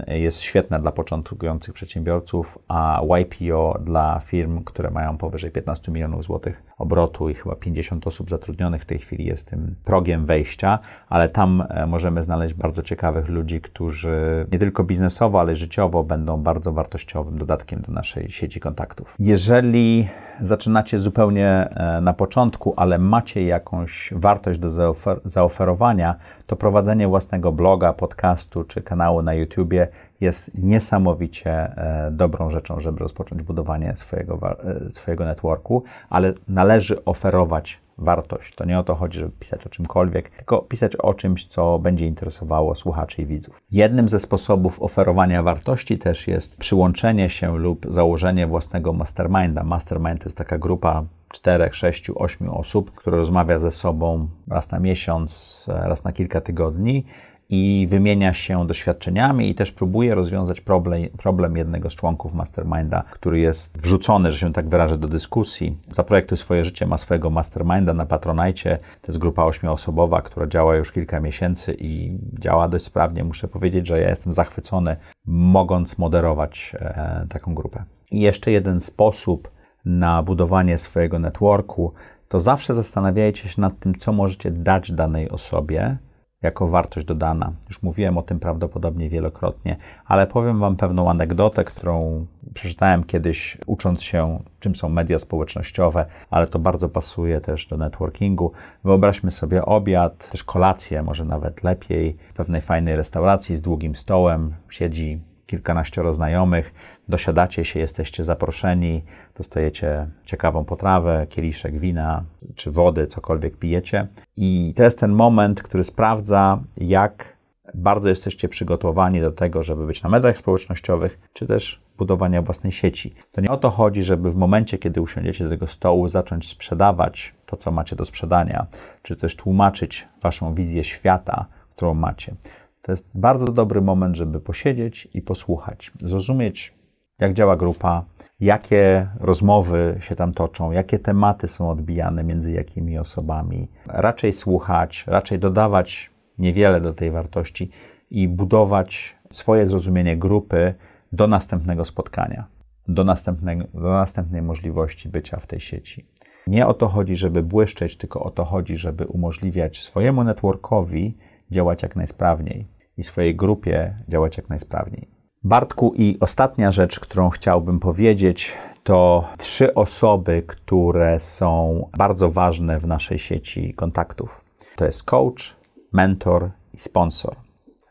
[0.07, 6.63] jest świetne dla początkujących przedsiębiorców, a YPO dla firm, które mają powyżej 15 milionów złotych
[6.77, 11.63] obrotu i chyba 50 osób zatrudnionych w tej chwili jest tym progiem wejścia, ale tam
[11.69, 17.37] e, możemy znaleźć bardzo ciekawych ludzi, którzy nie tylko biznesowo, ale życiowo będą bardzo wartościowym
[17.37, 19.15] dodatkiem do naszej sieci kontaktów.
[19.19, 20.07] Jeżeli
[20.41, 26.15] zaczynacie zupełnie e, na początku, ale macie jakąś wartość do zaofer zaoferowania,
[26.47, 29.87] to prowadzenie własnego bloga, podcastu czy kanału na YouTubie
[30.21, 34.39] jest niesamowicie e, dobrą rzeczą, żeby rozpocząć budowanie swojego,
[34.87, 38.55] e, swojego networku, ale należy oferować wartość.
[38.55, 42.07] To nie o to chodzi, żeby pisać o czymkolwiek, tylko pisać o czymś, co będzie
[42.07, 43.61] interesowało słuchaczy i widzów.
[43.71, 49.63] Jednym ze sposobów oferowania wartości też jest przyłączenie się lub założenie własnego masterminda.
[49.63, 54.79] Mastermind to jest taka grupa 4, 6, 8 osób, które rozmawia ze sobą raz na
[54.79, 57.05] miesiąc, raz na kilka tygodni
[57.51, 63.39] i wymienia się doświadczeniami i też próbuje rozwiązać problem, problem jednego z członków masterminda, który
[63.39, 65.77] jest wrzucony, że się tak wyrażę, do dyskusji.
[65.91, 68.77] Zaprojektuj swoje życie, ma swojego masterminda na Patronite.
[68.77, 73.23] To jest grupa ośmioosobowa, która działa już kilka miesięcy i działa dość sprawnie.
[73.23, 77.83] Muszę powiedzieć, że ja jestem zachwycony, mogąc moderować e, taką grupę.
[78.11, 79.51] I jeszcze jeden sposób
[79.85, 81.93] na budowanie swojego networku,
[82.27, 85.97] to zawsze zastanawiajcie się nad tym, co możecie dać danej osobie,
[86.41, 87.53] jako wartość dodana.
[87.69, 94.03] Już mówiłem o tym prawdopodobnie wielokrotnie, ale powiem Wam pewną anegdotę, którą przeczytałem kiedyś, ucząc
[94.03, 98.51] się, czym są media społecznościowe, ale to bardzo pasuje też do networkingu.
[98.83, 104.53] Wyobraźmy sobie obiad, też kolację, może nawet lepiej, w pewnej fajnej restauracji z długim stołem
[104.69, 106.73] siedzi kilkanaścioro znajomych,
[107.11, 109.03] dosiadacie się, jesteście zaproszeni,
[109.37, 112.23] dostajecie ciekawą potrawę, kieliszek wina
[112.55, 114.07] czy wody, cokolwiek pijecie.
[114.37, 117.37] I to jest ten moment, który sprawdza, jak
[117.73, 123.13] bardzo jesteście przygotowani do tego, żeby być na mediach społecznościowych, czy też budowania własnej sieci.
[123.31, 127.33] To nie o to chodzi, żeby w momencie, kiedy usiądziecie do tego stołu, zacząć sprzedawać
[127.45, 128.65] to, co macie do sprzedania,
[129.01, 131.45] czy też tłumaczyć waszą wizję świata,
[131.75, 132.35] którą macie.
[132.81, 136.73] To jest bardzo dobry moment, żeby posiedzieć i posłuchać, zrozumieć,
[137.21, 138.05] jak działa grupa,
[138.39, 143.67] jakie rozmowy się tam toczą, jakie tematy są odbijane między jakimi osobami.
[143.87, 147.69] Raczej słuchać, raczej dodawać niewiele do tej wartości
[148.09, 150.73] i budować swoje zrozumienie grupy
[151.11, 152.47] do następnego spotkania,
[152.87, 156.07] do, następnego, do następnej możliwości bycia w tej sieci.
[156.47, 161.17] Nie o to chodzi, żeby błyszczeć, tylko o to chodzi, żeby umożliwiać swojemu networkowi
[161.51, 165.20] działać jak najsprawniej i swojej grupie działać jak najsprawniej.
[165.43, 172.87] Bartku, i ostatnia rzecz, którą chciałbym powiedzieć, to trzy osoby, które są bardzo ważne w
[172.87, 174.41] naszej sieci kontaktów.
[174.75, 175.55] To jest coach,
[175.91, 177.35] mentor i sponsor.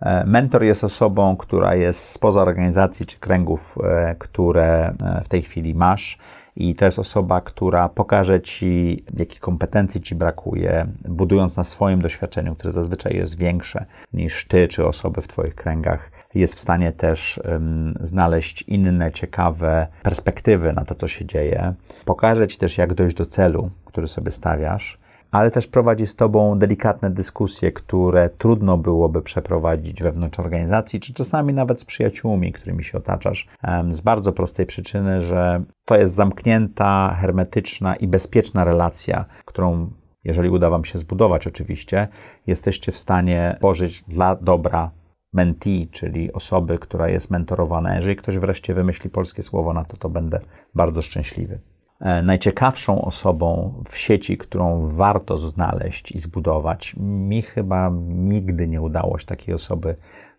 [0.00, 5.42] E, mentor jest osobą, która jest spoza organizacji czy kręgów, e, które e, w tej
[5.42, 6.18] chwili masz
[6.56, 12.54] i to jest osoba, która pokaże Ci, jakich kompetencji Ci brakuje, budując na swoim doświadczeniu,
[12.54, 16.10] które zazwyczaj jest większe niż Ty czy osoby w Twoich kręgach.
[16.34, 21.74] Jest w stanie też um, znaleźć inne, ciekawe perspektywy na to, co się dzieje.
[22.04, 26.58] Pokaże Ci też, jak dojść do celu, który sobie stawiasz ale też prowadzi z Tobą
[26.58, 32.98] delikatne dyskusje, które trudno byłoby przeprowadzić wewnątrz organizacji, czy czasami nawet z przyjaciółmi, którymi się
[32.98, 33.46] otaczasz,
[33.90, 39.90] z bardzo prostej przyczyny, że to jest zamknięta, hermetyczna i bezpieczna relacja, którą
[40.24, 42.08] jeżeli uda Wam się zbudować, oczywiście,
[42.46, 44.90] jesteście w stanie tworzyć dla dobra
[45.32, 47.96] mentee, czyli osoby, która jest mentorowana.
[47.96, 50.40] Jeżeli ktoś wreszcie wymyśli polskie słowo na to, to będę
[50.74, 51.58] bardzo szczęśliwy.
[52.00, 56.94] E, najciekawszą osobą w sieci, którą warto znaleźć i zbudować.
[56.98, 59.96] Mi chyba nigdy nie udało się takiej osoby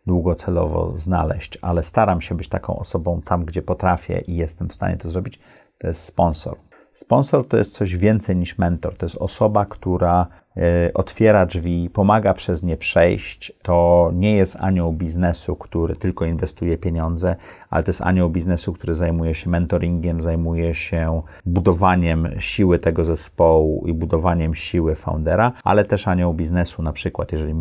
[0.08, 4.98] długocelowo znaleźć, ale staram się być taką osobą tam, gdzie potrafię i jestem w stanie
[4.98, 5.40] to zrobić.
[5.78, 6.58] To jest sponsor.
[6.94, 8.98] Sponsor to jest coś więcej niż mentor.
[8.98, 10.28] To jest osoba, która
[10.58, 13.54] E, otwiera drzwi, pomaga przez nie przejść.
[13.62, 17.36] To nie jest anioł biznesu, który tylko inwestuje pieniądze,
[17.70, 23.88] ale to jest anioł biznesu, który zajmuje się mentoringiem, zajmuje się budowaniem siły tego zespołu
[23.88, 27.54] i budowaniem siły foundera, ale też anioł biznesu, na przykład, jeżeli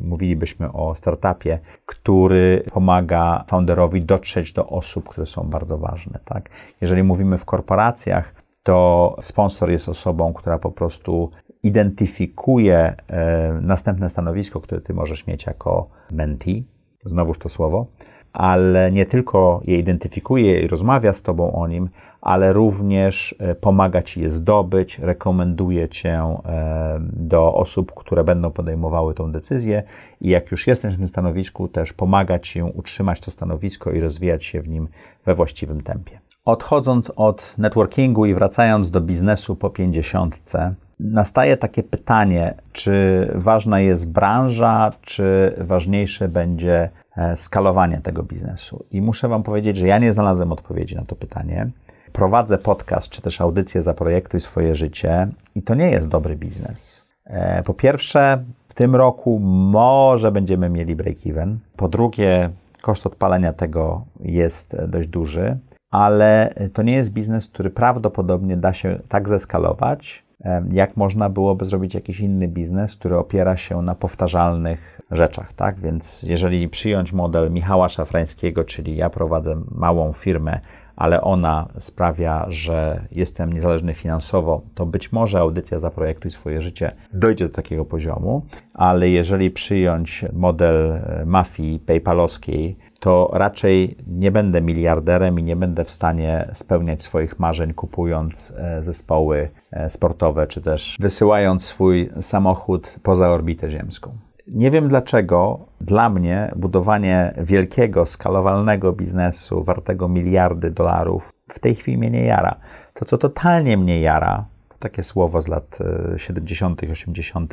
[0.00, 6.18] mówilibyśmy o startupie, który pomaga founderowi dotrzeć do osób, które są bardzo ważne.
[6.24, 6.48] Tak?
[6.80, 11.30] Jeżeli mówimy w korporacjach, to sponsor jest osobą, która po prostu
[11.62, 16.64] identyfikuje e, następne stanowisko, które ty możesz mieć jako mentee,
[17.04, 17.86] znowuż to słowo,
[18.32, 21.88] ale nie tylko je identyfikuje i rozmawia z Tobą o nim,
[22.20, 29.14] ale również e, pomaga Ci je zdobyć, rekomenduje Cię e, do osób, które będą podejmowały
[29.14, 29.82] tą decyzję.
[30.20, 34.44] I jak już jesteś w tym stanowisku, też pomaga Ci utrzymać to stanowisko i rozwijać
[34.44, 34.88] się w nim
[35.24, 36.27] we właściwym tempie.
[36.48, 44.10] Odchodząc od networkingu i wracając do biznesu po pięćdziesiątce, nastaje takie pytanie, czy ważna jest
[44.12, 48.84] branża, czy ważniejsze będzie e, skalowanie tego biznesu.
[48.90, 51.70] I muszę Wam powiedzieć, że ja nie znalazłem odpowiedzi na to pytanie.
[52.12, 57.06] Prowadzę podcast, czy też audycję za projektuj swoje życie i to nie jest dobry biznes.
[57.24, 59.38] E, po pierwsze, w tym roku
[59.72, 61.56] może będziemy mieli break-even.
[61.76, 62.50] Po drugie,
[62.82, 65.58] koszt odpalenia tego jest dość duży,
[65.90, 70.24] ale to nie jest biznes, który prawdopodobnie da się tak zeskalować,
[70.72, 75.80] jak można byłoby zrobić jakiś inny biznes, który opiera się na powtarzalnych rzeczach, tak?
[75.80, 80.60] Więc jeżeli przyjąć model Michała Szafrańskiego, czyli ja prowadzę małą firmę,
[80.96, 87.48] ale ona sprawia, że jestem niezależny finansowo, to być może audycja Zaprojektuj swoje życie dojdzie
[87.48, 88.42] do takiego poziomu,
[88.74, 95.84] ale jeżeli przyjąć model e, mafii paypalowskiej, to raczej nie będę miliarderem i nie będę
[95.84, 102.96] w stanie spełniać swoich marzeń, kupując e, zespoły e, sportowe, czy też wysyłając swój samochód
[103.02, 104.10] poza orbitę ziemską.
[104.46, 111.98] Nie wiem dlaczego dla mnie budowanie wielkiego, skalowalnego biznesu wartego miliardy dolarów w tej chwili
[111.98, 112.56] mnie nie jara.
[112.94, 114.44] To, co totalnie mnie jara,
[114.78, 115.78] takie słowo z lat
[116.16, 117.52] 70., e, 80.,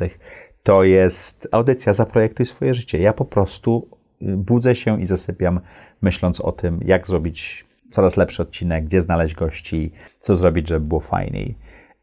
[0.62, 2.98] to jest audycja Zaprojektuj swoje życie.
[2.98, 3.88] Ja po prostu
[4.20, 5.60] budzę się i zasypiam
[6.02, 11.00] myśląc o tym, jak zrobić coraz lepszy odcinek, gdzie znaleźć gości, co zrobić, żeby było
[11.00, 11.54] fajniej.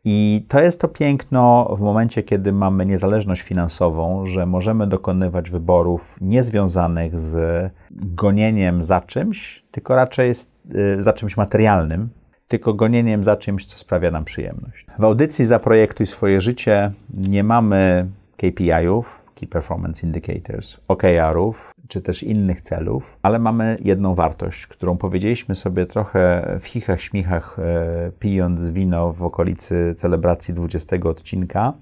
[0.06, 6.18] I to jest to piękno w momencie, kiedy mamy niezależność finansową, że możemy dokonywać wyborów
[6.22, 12.10] niezwiązanych z gonieniem za czymś, tylko raczej y, za czymś materialnym,
[12.48, 14.86] tylko gonieniem za czymś, co sprawia nam przyjemność.
[15.00, 22.62] W audycji Zaprojektuj swoje życie nie mamy KPI-ów, Key Performance Indicators, OKR-ów, czy też innych
[22.62, 29.14] celów, ale mamy jedną wartość, którą powiedzieliśmy sobie trochę w chichach, śmichach, e, pijąc wino
[29.14, 31.74] w okolicy celebracji 20 odcinka,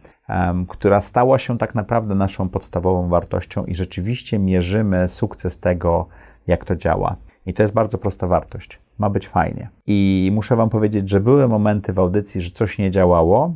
[0.68, 6.08] która stała się tak naprawdę naszą podstawową wartością i rzeczywiście mierzymy sukces tego,
[6.48, 7.16] jak to działa.
[7.46, 8.80] I to jest bardzo prosta wartość.
[9.00, 9.70] Ma być fajnie.
[9.88, 13.54] I muszę Wam powiedzieć, że były momenty w audycji, że coś nie działało,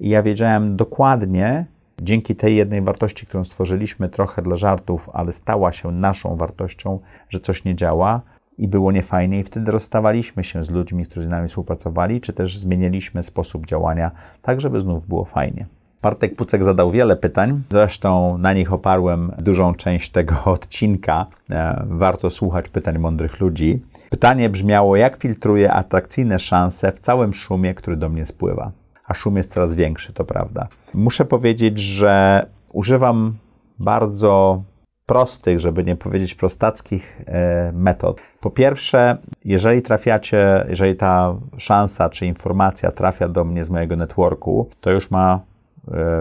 [0.00, 1.66] i ja wiedziałem dokładnie,
[2.02, 7.40] Dzięki tej jednej wartości, którą stworzyliśmy trochę dla żartów, ale stała się naszą wartością, że
[7.40, 8.20] coś nie działa
[8.58, 12.58] i było niefajnie, i wtedy rozstawaliśmy się z ludźmi, którzy z nami współpracowali, czy też
[12.58, 14.10] zmieniliśmy sposób działania,
[14.42, 15.66] tak żeby znów było fajnie.
[16.02, 21.26] Bartek Pucek zadał wiele pytań, zresztą na nich oparłem dużą część tego odcinka.
[21.50, 23.82] E, warto słuchać pytań mądrych ludzi.
[24.10, 28.72] Pytanie brzmiało: jak filtruję atrakcyjne szanse w całym szumie, który do mnie spływa?
[29.06, 30.68] A szum jest coraz większy, to prawda.
[30.94, 33.36] Muszę powiedzieć, że używam
[33.78, 34.62] bardzo
[35.06, 38.20] prostych, żeby nie powiedzieć prostackich e, metod.
[38.40, 44.68] Po pierwsze, jeżeli trafiacie, jeżeli ta szansa czy informacja trafia do mnie z mojego networku,
[44.80, 45.40] to już ma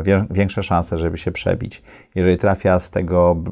[0.07, 1.83] e, większe szanse, żeby się przebić.
[2.15, 3.43] Jeżeli trafia z tego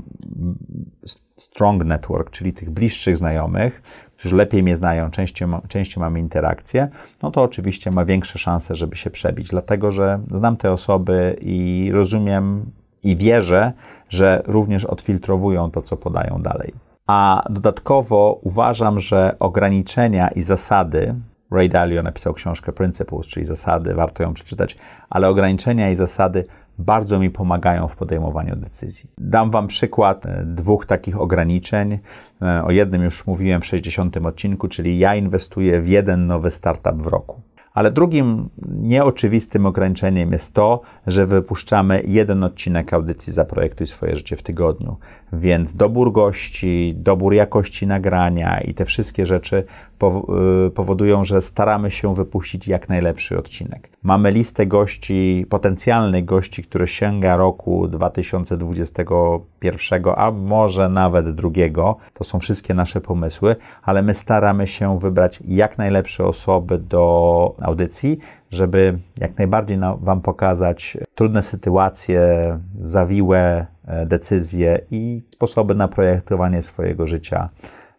[1.37, 3.81] strong network, czyli tych bliższych znajomych,
[4.17, 6.87] którzy lepiej mnie znają, częściej, częściej mamy interakcję,
[7.21, 11.89] no to oczywiście ma większe szanse, żeby się przebić, dlatego że znam te osoby i
[11.93, 12.71] rozumiem
[13.03, 13.73] i wierzę,
[14.09, 16.73] że również odfiltrowują to, co podają dalej.
[17.07, 21.15] A dodatkowo uważam, że ograniczenia i zasady,
[21.51, 24.77] Ray Dalio napisał książkę Principles, czyli zasady, warto ją przeczytać,
[25.09, 26.45] ale ograniczenia i zasady
[26.77, 29.09] bardzo mi pomagają w podejmowaniu decyzji.
[29.17, 31.99] Dam Wam przykład e, dwóch takich ograniczeń.
[32.41, 37.01] E, o jednym już mówiłem w 60 odcinku, czyli ja inwestuję w jeden nowy startup
[37.01, 37.41] w roku.
[37.73, 38.49] Ale drugim
[38.81, 44.97] nieoczywistym ograniczeniem jest to, że wypuszczamy jeden odcinek audycji Zaprojektuj swoje życie w tygodniu.
[45.33, 49.63] Więc dobór gości, dobór jakości nagrania i te wszystkie rzeczy
[50.67, 53.89] y, powodują, że staramy się wypuścić jak najlepszy odcinek.
[54.03, 61.95] Mamy listę gości, potencjalnych gości, które sięga roku 2021, a może nawet drugiego.
[62.13, 68.19] To są wszystkie nasze pomysły, ale my staramy się wybrać jak najlepsze osoby do audycji,
[68.49, 72.19] żeby jak najbardziej Wam pokazać trudne sytuacje,
[72.79, 77.49] zawiłe e, decyzje i sposoby na projektowanie swojego życia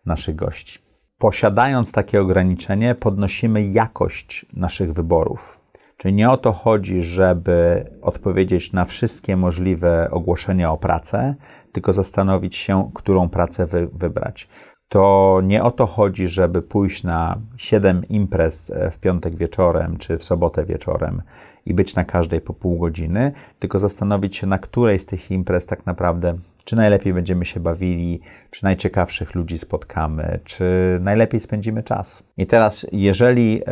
[0.07, 0.79] naszych gości.
[1.18, 5.61] Posiadając takie ograniczenie, podnosimy jakość naszych wyborów.
[5.96, 11.35] Czyli nie o to chodzi, żeby odpowiedzieć na wszystkie możliwe ogłoszenia o pracę,
[11.72, 14.48] tylko zastanowić się, którą pracę wy wybrać
[14.94, 20.18] to nie o to chodzi, żeby pójść na 7 imprez e, w piątek wieczorem czy
[20.18, 21.22] w sobotę wieczorem
[21.66, 25.66] i być na każdej po pół godziny, tylko zastanowić się, na której z tych imprez
[25.66, 30.64] tak naprawdę czy najlepiej będziemy się bawili, czy najciekawszych ludzi spotkamy, czy
[31.00, 32.22] najlepiej spędzimy czas.
[32.37, 33.62] I teraz, jeżeli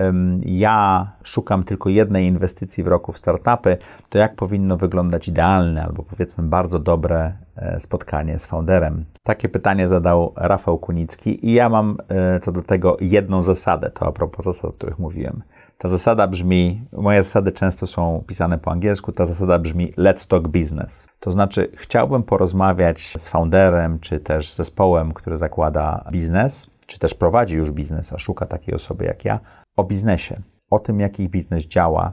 [0.44, 3.76] ja szukam tylko jednej inwestycji w roku w startupy,
[4.09, 9.05] to jak powinno wyglądać idealne albo powiedzmy bardzo dobre e, spotkanie z founderem?
[9.22, 14.07] Takie pytanie zadał Rafał Kunicki i ja mam e, co do tego jedną zasadę, to
[14.07, 15.42] a propos zasad, o których mówiłem.
[15.78, 20.48] Ta zasada brzmi, moje zasady często są pisane po angielsku, ta zasada brzmi let's talk
[20.48, 21.06] business.
[21.20, 27.54] To znaczy, chciałbym porozmawiać z founderem, czy też zespołem, który zakłada biznes, czy też prowadzi
[27.54, 29.40] już biznes, a szuka takiej osoby jak ja,
[29.76, 32.12] o biznesie, o tym, jaki biznes działa,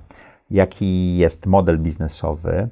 [0.51, 2.69] jaki jest model biznesowy,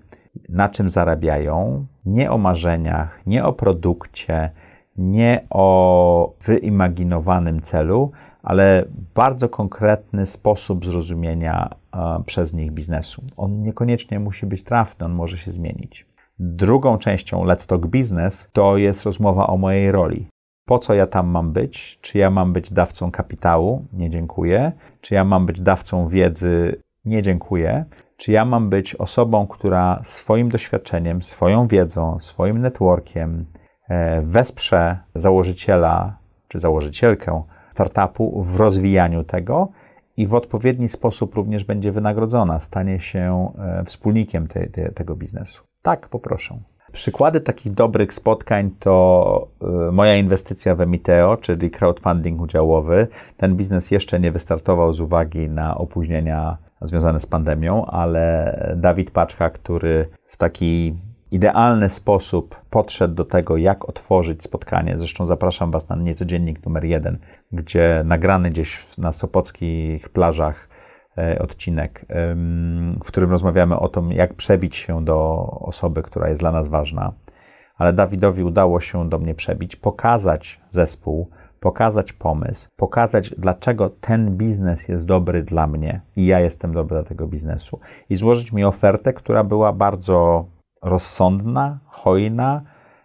[0.49, 4.51] na czym zarabiają, nie o marzeniach, nie o produkcie,
[4.97, 8.11] nie o wyimaginowanym celu,
[8.43, 13.23] ale bardzo konkretny sposób zrozumienia e, przez nich biznesu.
[13.37, 16.05] On niekoniecznie musi być trafny, on może się zmienić.
[16.39, 20.27] Drugą częścią Let's Talk Business to jest rozmowa o mojej roli.
[20.65, 21.99] Po co ja tam mam być?
[22.01, 23.85] Czy ja mam być dawcą kapitału?
[23.93, 24.71] Nie dziękuję.
[25.01, 26.81] Czy ja mam być dawcą wiedzy?
[27.05, 27.85] Nie dziękuję.
[28.17, 33.45] Czy ja mam być osobą, która swoim doświadczeniem, swoją wiedzą, swoim networkiem
[34.21, 39.69] wesprze założyciela czy założycielkę startupu w rozwijaniu tego
[40.17, 45.63] i w odpowiedni sposób również będzie wynagrodzona, stanie się e, wspólnikiem te, te, tego biznesu.
[45.81, 46.57] Tak, poproszę.
[46.91, 53.07] Przykłady takich dobrych spotkań to e, moja inwestycja w Emiteo, czyli crowdfunding udziałowy.
[53.37, 59.49] Ten biznes jeszcze nie wystartował z uwagi na opóźnienia związane z pandemią, ale Dawid Paczka,
[59.49, 60.93] który w taki
[61.31, 64.97] idealny sposób podszedł do tego, jak otworzyć spotkanie.
[64.97, 67.17] Zresztą zapraszam Was na niecodziennik numer jeden,
[67.51, 70.69] gdzie nagrany gdzieś na sopockich plażach
[71.17, 72.05] e, odcinek,
[73.03, 77.13] w którym rozmawiamy o tym, jak przebić się do osoby, która jest dla nas ważna.
[77.77, 84.87] Ale Dawidowi udało się do mnie przebić, pokazać zespół, pokazać pomysł, pokazać, dlaczego ten biznes
[84.87, 87.79] jest dobry dla mnie i ja jestem dobry dla tego biznesu.
[88.09, 90.45] I złożyć mi ofertę, która była bardzo
[90.81, 92.61] rozsądna, hojna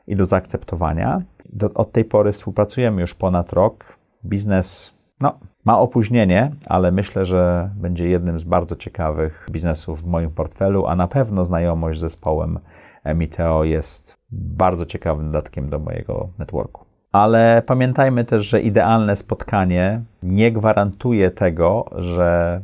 [0.07, 1.23] i do zaakceptowania.
[1.53, 3.85] Do, od tej pory współpracujemy już ponad rok.
[4.25, 10.31] Biznes no, ma opóźnienie, ale myślę, że będzie jednym z bardzo ciekawych biznesów w moim
[10.31, 12.59] portfelu, a na pewno znajomość z zespołem
[13.05, 16.85] Emiteo jest bardzo ciekawym dodatkiem do mojego networku.
[17.13, 22.61] Ale pamiętajmy też, że idealne spotkanie nie gwarantuje tego, że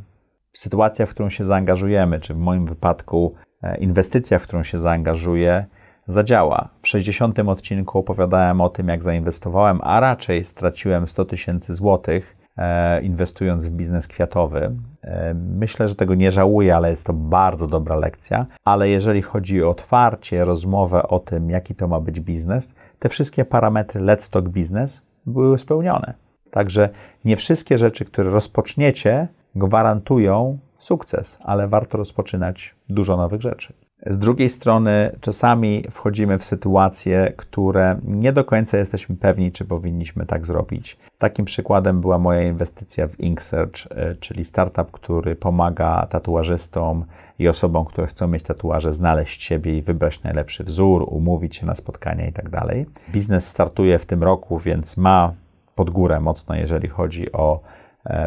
[0.52, 3.34] sytuacja, w którą się zaangażujemy, czy w moim wypadku
[3.78, 5.66] inwestycja, w którą się zaangażuję,
[6.08, 6.68] zadziała.
[6.82, 13.02] W 60 odcinku opowiadałem o tym, jak zainwestowałem, a raczej straciłem 100 tysięcy złotych, e,
[13.02, 14.76] inwestując w biznes kwiatowy.
[15.04, 18.46] E, myślę, że tego nie żałuję, ale jest to bardzo dobra lekcja.
[18.64, 23.44] Ale jeżeli chodzi o otwarcie, rozmowę o tym, jaki to ma być biznes, te wszystkie
[23.44, 26.14] parametry Let's Talk Business były spełnione.
[26.50, 26.88] Także
[27.24, 33.72] nie wszystkie rzeczy, które rozpoczniecie, gwarantują sukces, ale warto rozpoczynać dużo nowych rzeczy.
[34.06, 40.26] Z drugiej strony, czasami wchodzimy w sytuacje, które nie do końca jesteśmy pewni, czy powinniśmy
[40.26, 40.98] tak zrobić.
[41.18, 47.04] Takim przykładem była moja inwestycja w InkSearch, e, czyli startup, który pomaga tatuażystom
[47.38, 51.74] i osobom, które chcą mieć tatuaże, znaleźć siebie i wybrać najlepszy wzór, umówić się na
[51.74, 52.50] spotkania itd.
[52.50, 52.76] Tak
[53.12, 55.32] Biznes startuje w tym roku, więc ma
[55.74, 57.60] pod górę mocno, jeżeli chodzi o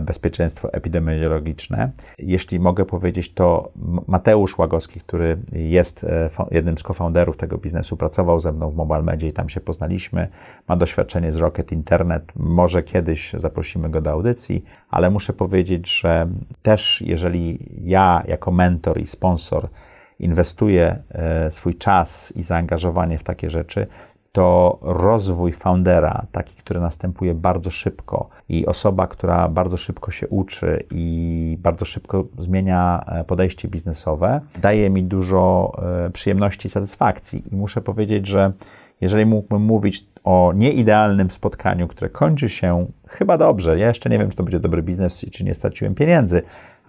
[0.02, 1.92] bezpieczeństwo epidemiologiczne.
[2.18, 3.72] Jeśli mogę powiedzieć, to
[4.08, 9.02] Mateusz Łagowski, który jest e, jednym z cofounderów tego biznesu, pracował ze mną w Mobile
[9.04, 10.28] Media i tam się poznaliśmy.
[10.68, 12.24] Ma doświadczenie z Rocket Internet.
[12.36, 16.28] Może kiedyś zaprosimy go do audycji, ale muszę powiedzieć, że
[16.62, 19.70] też jeżeli ja jako mentor i sponsor
[20.20, 23.88] inwestuję e, swój czas i zaangażowanie w takie rzeczy,
[24.32, 30.84] to rozwój foundera, taki, który następuje bardzo szybko i osoba, która bardzo szybko się uczy
[30.92, 35.72] i bardzo szybko zmienia e, podejście biznesowe, daje mi dużo
[36.06, 37.44] e, przyjemności i satysfakcji.
[37.52, 38.52] I muszę powiedzieć, że
[39.02, 44.30] jeżeli mógłbym mówić o nieidealnym spotkaniu, które kończy się chyba dobrze, ja jeszcze nie wiem,
[44.30, 46.42] czy to będzie dobry biznes, czy nie straciłem pieniędzy,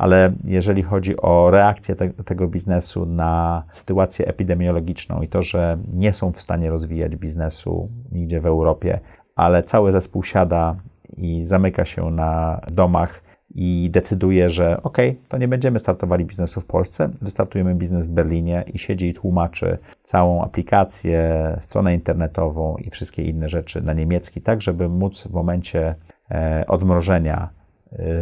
[0.02, 6.12] ale jeżeli chodzi o reakcję te, tego biznesu na sytuację epidemiologiczną i to, że nie
[6.12, 9.00] są w stanie rozwijać biznesu nigdzie w Europie,
[9.36, 10.76] ale cały zespół siada
[11.16, 13.22] i zamyka się na domach
[13.54, 18.64] i decyduje, że ok, to nie będziemy startowali biznesu w Polsce, wystartujemy biznes w Berlinie
[18.74, 24.62] i siedzi i tłumaczy całą aplikację, stronę internetową i wszystkie inne rzeczy na niemiecki, tak
[24.62, 25.94] żeby móc w momencie
[26.30, 27.61] e, odmrożenia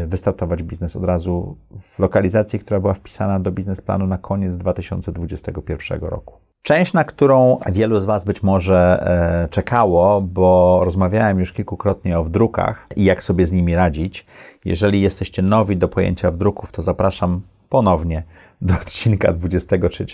[0.07, 6.35] wystartować biznes od razu w lokalizacji, która była wpisana do biznesplanu na koniec 2021 roku.
[6.62, 9.07] Część, na którą wielu z Was być może
[9.45, 14.27] e, czekało, bo rozmawiałem już kilkukrotnie o wdrukach i jak sobie z nimi radzić.
[14.64, 18.23] Jeżeli jesteście nowi do pojęcia wdruków, to zapraszam ponownie
[18.61, 20.07] do odcinka 23,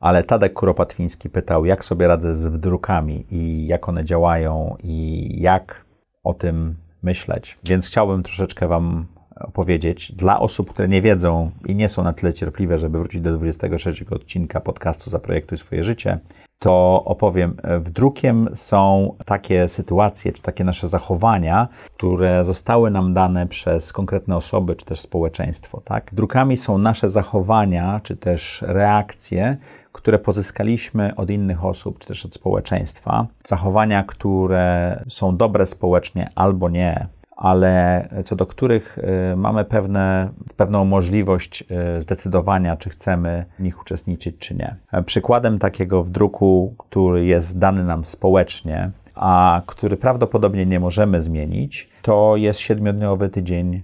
[0.00, 5.84] ale Tadek Kuropatwiński pytał, jak sobie radzę z wdrukami i jak one działają i jak
[6.24, 7.58] o tym myśleć.
[7.64, 9.06] Więc chciałbym troszeczkę Wam
[9.40, 10.12] opowiedzieć.
[10.12, 13.92] Dla osób, które nie wiedzą i nie są na tyle cierpliwe, żeby wrócić do 23
[14.10, 16.18] odcinka podcastu Zaprojektuj swoje życie,
[16.58, 17.56] to opowiem.
[17.80, 24.76] Wdrukiem są takie sytuacje, czy takie nasze zachowania, które zostały nam dane przez konkretne osoby,
[24.76, 25.80] czy też społeczeństwo.
[25.80, 26.10] Tak?
[26.12, 29.56] Wdrukami są nasze zachowania, czy też reakcje,
[29.92, 33.26] które pozyskaliśmy od innych osób, czy też od społeczeństwa.
[33.44, 38.98] Zachowania, które są dobre społecznie albo nie, ale co do których
[39.32, 41.64] y, mamy pewne, pewną możliwość
[41.98, 44.76] y, zdecydowania, czy chcemy w nich uczestniczyć, czy nie.
[45.06, 52.36] Przykładem takiego wdruku, który jest dany nam społecznie, a który prawdopodobnie nie możemy zmienić, to
[52.36, 53.82] jest siedmiodniowy tydzień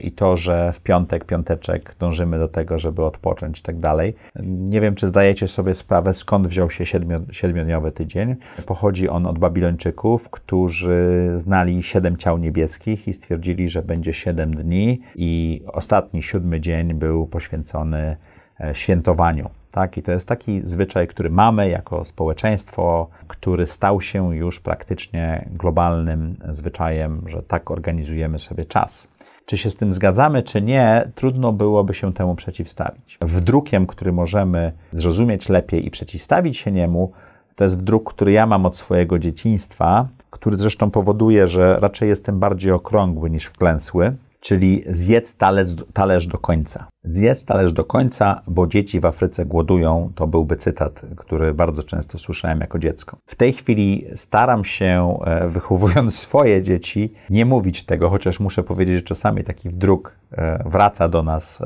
[0.00, 4.14] i to, że w piątek, piąteczek dążymy do tego, żeby odpocząć i tak dalej.
[4.42, 8.36] Nie wiem, czy zdajecie sobie sprawę, skąd wziął się siedmio, siedmiodniowy tydzień.
[8.66, 15.00] Pochodzi on od Babilończyków, którzy znali siedem ciał niebieskich i stwierdzili, że będzie siedem dni
[15.16, 18.16] i ostatni, siódmy dzień był poświęcony
[18.60, 19.50] e, świętowaniu.
[19.70, 19.96] Tak?
[19.96, 26.36] I to jest taki zwyczaj, który mamy jako społeczeństwo, który stał się już praktycznie globalnym
[26.50, 29.08] zwyczajem, że tak organizujemy sobie czas.
[29.46, 33.18] Czy się z tym zgadzamy, czy nie, trudno byłoby się temu przeciwstawić.
[33.20, 37.12] Wdrukiem, który możemy zrozumieć lepiej i przeciwstawić się niemu,
[37.56, 42.38] to jest wdruk, który ja mam od swojego dzieciństwa, który zresztą powoduje, że raczej jestem
[42.38, 44.16] bardziej okrągły niż wklęsły
[44.46, 46.88] czyli zjedz talerz, talerz do końca.
[47.04, 50.12] Zjedz talerz do końca, bo dzieci w Afryce głodują.
[50.14, 53.16] To byłby cytat, który bardzo często słyszałem jako dziecko.
[53.26, 58.96] W tej chwili staram się, e, wychowując swoje dzieci, nie mówić tego, chociaż muszę powiedzieć,
[58.96, 61.60] że czasami taki wdruk e, wraca do nas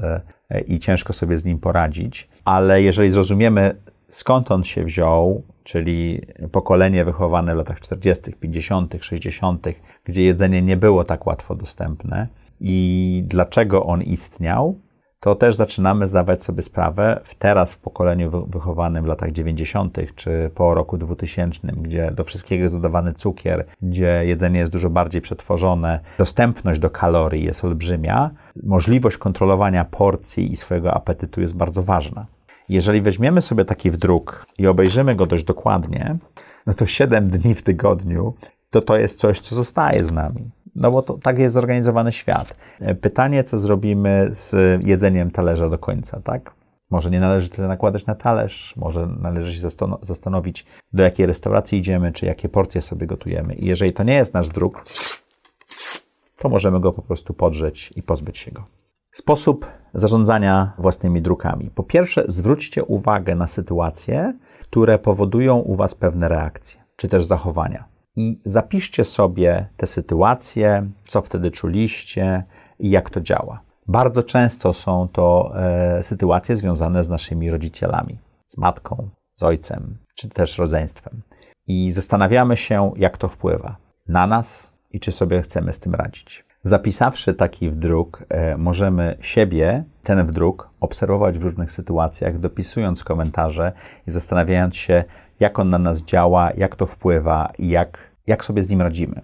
[0.51, 2.29] e, i ciężko sobie z nim poradzić.
[2.45, 3.77] Ale jeżeli zrozumiemy,
[4.09, 6.21] skąd on się wziął, czyli
[6.53, 9.67] pokolenie wychowane w latach 40., 50., 60.,
[10.05, 12.27] gdzie jedzenie nie było tak łatwo dostępne,
[12.61, 14.79] i dlaczego on istniał,
[15.21, 19.99] to też zaczynamy zdawać sobie sprawę teraz w pokoleniu wychowanym w latach 90.
[20.15, 25.21] czy po roku 2000, gdzie do wszystkiego jest dodawany cukier, gdzie jedzenie jest dużo bardziej
[25.21, 28.31] przetworzone, dostępność do kalorii jest olbrzymia,
[28.63, 32.27] możliwość kontrolowania porcji i swojego apetytu jest bardzo ważna.
[32.69, 36.17] Jeżeli weźmiemy sobie taki wdruk i obejrzymy go dość dokładnie,
[36.67, 38.35] no to 7 dni w tygodniu
[38.71, 40.51] to to jest coś, co zostaje z nami.
[40.75, 42.57] No bo to, tak jest zorganizowany świat.
[42.81, 44.55] E, pytanie, co zrobimy z
[44.87, 46.55] jedzeniem talerza do końca, tak?
[46.91, 49.69] Może nie należy tyle nakładać na talerz, może należy się
[50.03, 53.55] zastanowić, do jakiej restauracji idziemy, czy jakie porcje sobie gotujemy.
[53.55, 54.85] I jeżeli to nie jest nasz druk,
[56.37, 58.65] to możemy go po prostu podrzeć i pozbyć się go.
[59.13, 61.71] Sposób zarządzania własnymi drukami.
[61.75, 67.90] Po pierwsze, zwróćcie uwagę na sytuacje, które powodują u Was pewne reakcje, czy też zachowania
[68.17, 72.45] i zapiszcie sobie te sytuacje, co wtedy czuliście
[72.79, 73.61] i jak to działa.
[73.87, 80.29] Bardzo często są to e, sytuacje związane z naszymi rodzicielami, z matką, z ojcem, czy
[80.29, 81.23] też rodzeństwem.
[81.67, 83.77] I zastanawiamy się, jak to wpływa
[84.09, 86.45] na nas i czy sobie chcemy z tym radzić.
[86.63, 93.73] Zapisawszy taki wdruk, e, możemy siebie, ten wdruk, obserwować w różnych sytuacjach, dopisując komentarze
[94.07, 95.05] i zastanawiając się,
[95.41, 99.21] jak on na nas działa, jak to wpływa i jak jak sobie z nim radzimy.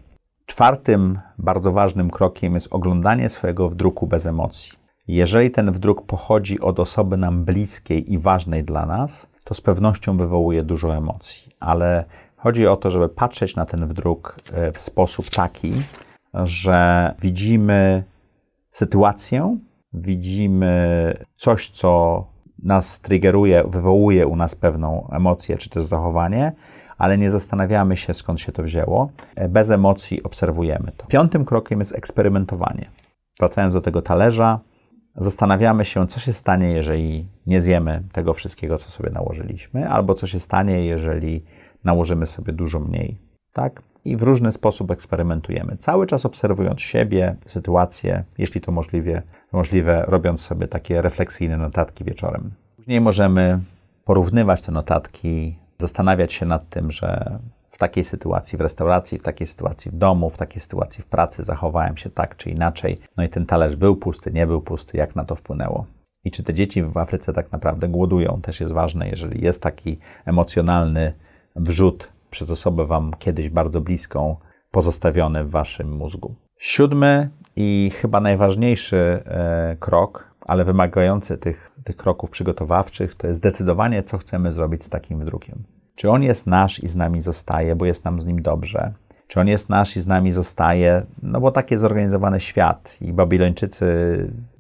[0.47, 4.73] Czwartym bardzo ważnym krokiem jest oglądanie swojego wdruku bez emocji.
[5.09, 10.17] Jeżeli ten wdruk pochodzi od osoby nam bliskiej i ważnej dla nas, to z pewnością
[10.17, 12.05] wywołuje dużo emocji, ale
[12.37, 15.73] chodzi o to, żeby patrzeć na ten wdruk e, w sposób taki,
[16.35, 18.05] że widzimy
[18.71, 19.59] sytuację,
[19.93, 22.25] widzimy coś, co
[22.63, 26.53] nas triggeruje, wywołuje u nas pewną emocję czy też zachowanie,
[26.99, 29.11] ale nie zastanawiamy się, skąd się to wzięło.
[29.35, 31.07] E, bez emocji obserwujemy to.
[31.07, 32.91] Piątym krokiem jest eksperymentowanie.
[33.39, 34.61] Wracając do tego talerza,
[35.17, 40.27] zastanawiamy się, co się stanie, jeżeli nie zjemy tego wszystkiego, co sobie nałożyliśmy, albo co
[40.27, 41.45] się stanie, jeżeli
[41.85, 43.19] nałożymy sobie dużo mniej.
[43.53, 43.83] Tak?
[44.07, 45.77] I w różny sposób eksperymentujemy.
[45.77, 52.51] Cały czas obserwując siebie, sytuację, jeśli to możliwe, możliwe robiąc sobie takie refleksyjne notatki wieczorem.
[52.77, 53.61] Później możemy
[54.05, 57.39] porównywać te notatki, zastanawiać się nad tym, że
[57.69, 61.43] w takiej sytuacji w restauracji, w takiej sytuacji w domu, w takiej sytuacji w pracy
[61.43, 63.01] zachowałem się tak czy inaczej.
[63.17, 65.85] No i ten talerz był pusty, nie był pusty, jak na to wpłynęło.
[66.25, 69.99] I czy te dzieci w Afryce tak naprawdę głodują, też jest ważne, jeżeli jest taki
[70.25, 71.13] emocjonalny
[71.57, 74.37] wrzut przez osobę Wam kiedyś bardzo bliską,
[74.71, 76.35] pozostawiony w Waszym mózgu.
[76.59, 84.03] Siódmy i chyba najważniejszy e, krok, ale wymagający tych, tych kroków przygotowawczych, to jest zdecydowanie,
[84.03, 85.65] co chcemy zrobić z takim wdrukiem.
[85.95, 88.93] Czy on jest nasz i z nami zostaje, bo jest nam z nim dobrze?
[89.29, 91.03] Czy on jest nasz i z nami zostaje?
[91.23, 93.87] No bo tak jest zorganizowany świat i Babilończycy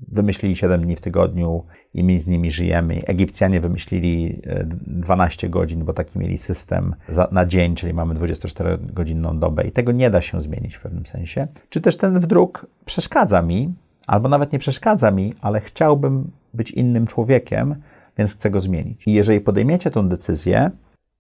[0.09, 1.65] wymyślili 7 dni w tygodniu
[1.95, 3.03] i my z nimi żyjemy.
[3.07, 4.43] Egipcjanie wymyślili
[4.87, 6.95] 12 e, godzin, bo taki mieli system
[7.33, 11.47] na dzień, czyli mamy 24-godzinną dobę i tego nie da się zmienić w pewnym sensie.
[11.71, 13.75] Czy też ten wdruk przeszkadza mi,
[14.07, 17.75] albo nawet nie przeszkadza mi, ale chciałbym być innym człowiekiem,
[18.19, 19.07] więc chcę go zmienić.
[19.07, 20.71] I jeżeli podejmiecie tę decyzję,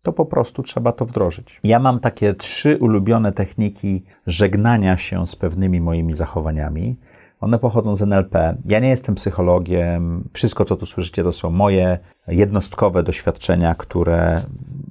[0.02, 1.60] to po prostu trzeba to wdrożyć.
[1.64, 6.96] Ja mam takie trzy ulubione techniki żegnania się z pewnymi moimi zachowaniami.
[7.40, 8.56] One pochodzą z NLP.
[8.64, 10.28] Ja nie jestem psychologiem.
[10.32, 14.42] Wszystko, co tu słyszycie, to są moje jednostkowe doświadczenia, które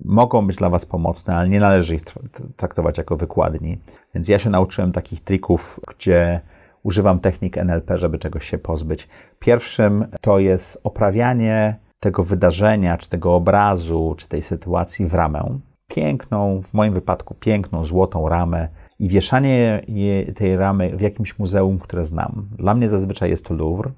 [0.05, 2.01] mogą być dla Was pomocne, ale nie należy ich
[2.55, 3.77] traktować jako wykładni.
[4.15, 6.41] Więc ja się nauczyłem takich trików, gdzie
[6.83, 9.07] używam technik NLP, żeby czegoś się pozbyć.
[9.39, 11.75] Pierwszym to jest oprawianie
[12.05, 15.59] tego wydarzenia, czy tego obrazu, czy tej sytuacji w ramę.
[15.87, 18.67] Piękną, w moim wypadku piękną, złotą ramę
[18.99, 19.81] i wieszanie
[20.35, 22.49] tej ramy w jakimś muzeum, które znam.
[22.57, 23.91] Dla mnie zazwyczaj jest to Louvre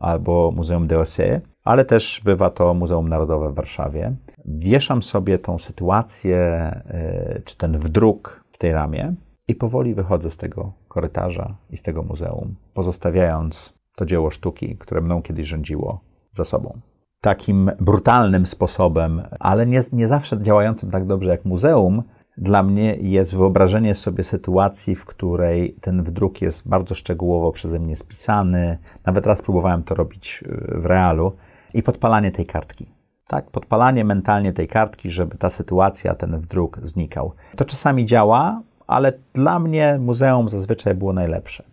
[0.00, 4.14] albo Muzeum d'Orsay, ale też bywa to Muzeum Narodowe w Warszawie.
[4.44, 9.14] Wieszam sobie tą sytuację, e, czy ten wdruk w tej ramie
[9.48, 15.00] i powoli wychodzę z tego korytarza i z tego muzeum, pozostawiając to dzieło sztuki, które
[15.00, 16.00] mną kiedyś rządziło,
[16.32, 16.80] za sobą
[17.22, 22.02] takim brutalnym sposobem, ale nie, nie zawsze działającym tak dobrze jak muzeum,
[22.38, 27.96] dla mnie jest wyobrażenie sobie sytuacji, w której ten wdruk jest bardzo szczegółowo przeze mnie
[27.96, 28.78] spisany.
[29.06, 31.32] Nawet raz próbowałem to robić y, w realu
[31.74, 32.86] i podpalanie tej kartki.
[33.26, 37.32] Tak, podpalanie mentalnie tej kartki, żeby ta sytuacja, ten wdruk znikał.
[37.56, 41.71] To czasami działa, ale dla mnie muzeum zazwyczaj było najlepsze.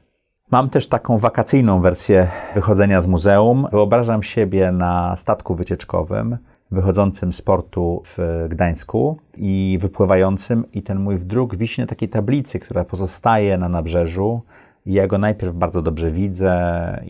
[0.51, 3.67] Mam też taką wakacyjną wersję wychodzenia z muzeum.
[3.71, 6.37] Wyobrażam siebie na statku wycieczkowym
[6.71, 12.85] wychodzącym z portu w Gdańsku i wypływającym i ten mój wdruk wisi takiej tablicy, która
[12.85, 14.41] pozostaje na nabrzeżu.
[14.85, 16.53] I ja go najpierw bardzo dobrze widzę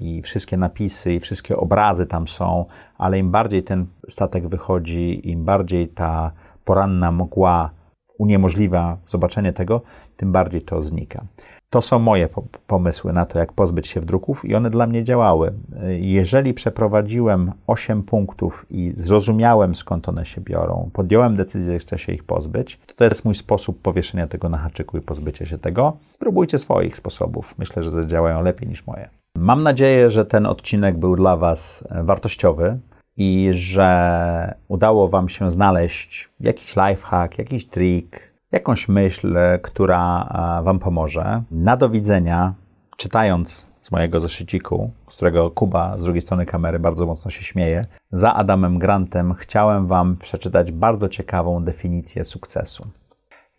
[0.02, 2.66] i wszystkie napisy i wszystkie obrazy tam są,
[2.98, 6.32] ale im bardziej ten statek wychodzi, im bardziej ta
[6.66, 7.70] poranna mgła
[8.18, 9.82] uniemożliwia zobaczenie tego,
[10.18, 11.26] tym bardziej to znika.
[11.72, 12.30] To są moje
[12.68, 15.54] pomysły na to, jak pozbyć się wdruków, i one dla mnie działały.
[16.00, 22.14] Jeżeli przeprowadziłem 8 punktów i zrozumiałem, skąd one się biorą, podjąłem decyzję, że chcę się
[22.14, 25.98] ich pozbyć, to to jest mój sposób powieszenia tego na haczyku i pozbycia się tego.
[26.12, 27.56] Spróbujcie swoich sposobów.
[27.58, 29.10] Myślę, że zadziałają lepiej niż moje.
[29.38, 32.80] Mam nadzieję, że ten odcinek był dla Was wartościowy
[33.18, 40.30] i że udało Wam się znaleźć jakiś lifehack, jakiś trik, jakąś myśl, która
[40.64, 41.44] Wam pomoże.
[41.52, 42.54] Na do widzenia,
[42.98, 47.86] czytając z mojego zeszyciku, z którego Kuba z drugiej strony kamery bardzo mocno się śmieje,
[48.12, 52.88] za Adamem Grantem chciałem Wam przeczytać bardzo ciekawą definicję sukcesu.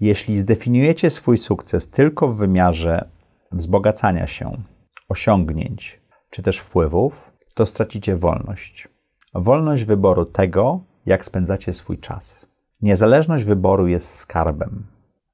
[0.01, 3.09] Jeśli zdefiniujecie swój sukces tylko w wymiarze
[3.53, 4.63] wzbogacania się,
[5.09, 8.89] osiągnięć czy też wpływów, to stracicie wolność.
[9.35, 12.50] Wolność wyboru tego, jak spędzacie swój czas.
[12.83, 14.87] Niezależność wyboru jest skarbem.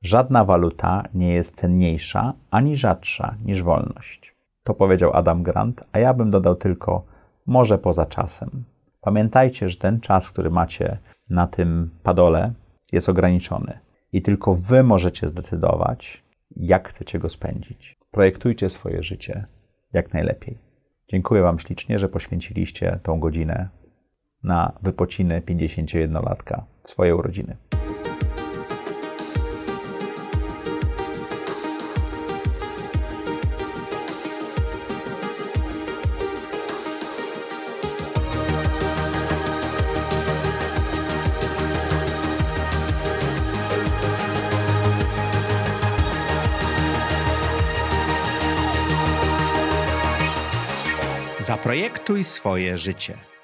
[0.03, 4.37] Żadna waluta nie jest cenniejsza ani rzadsza niż wolność.
[4.63, 7.05] To powiedział Adam Grant, a ja bym dodał tylko
[7.47, 8.65] może poza czasem.
[9.01, 10.99] Pamiętajcie, że ten czas, który macie
[11.31, 12.53] na tym padole,
[12.93, 13.79] jest ograniczony
[14.13, 16.25] i tylko wy możecie zdecydować,
[16.57, 17.99] jak chcecie go spędzić.
[18.11, 19.45] Projektujcie swoje życie
[19.93, 20.59] jak najlepiej.
[21.11, 23.69] Dziękuję Wam ślicznie, że poświęciliście tą godzinę
[24.47, 27.57] na wypociny 51-latka w swoje urodziny.
[51.41, 53.36] Zaprojektuj swoje życie.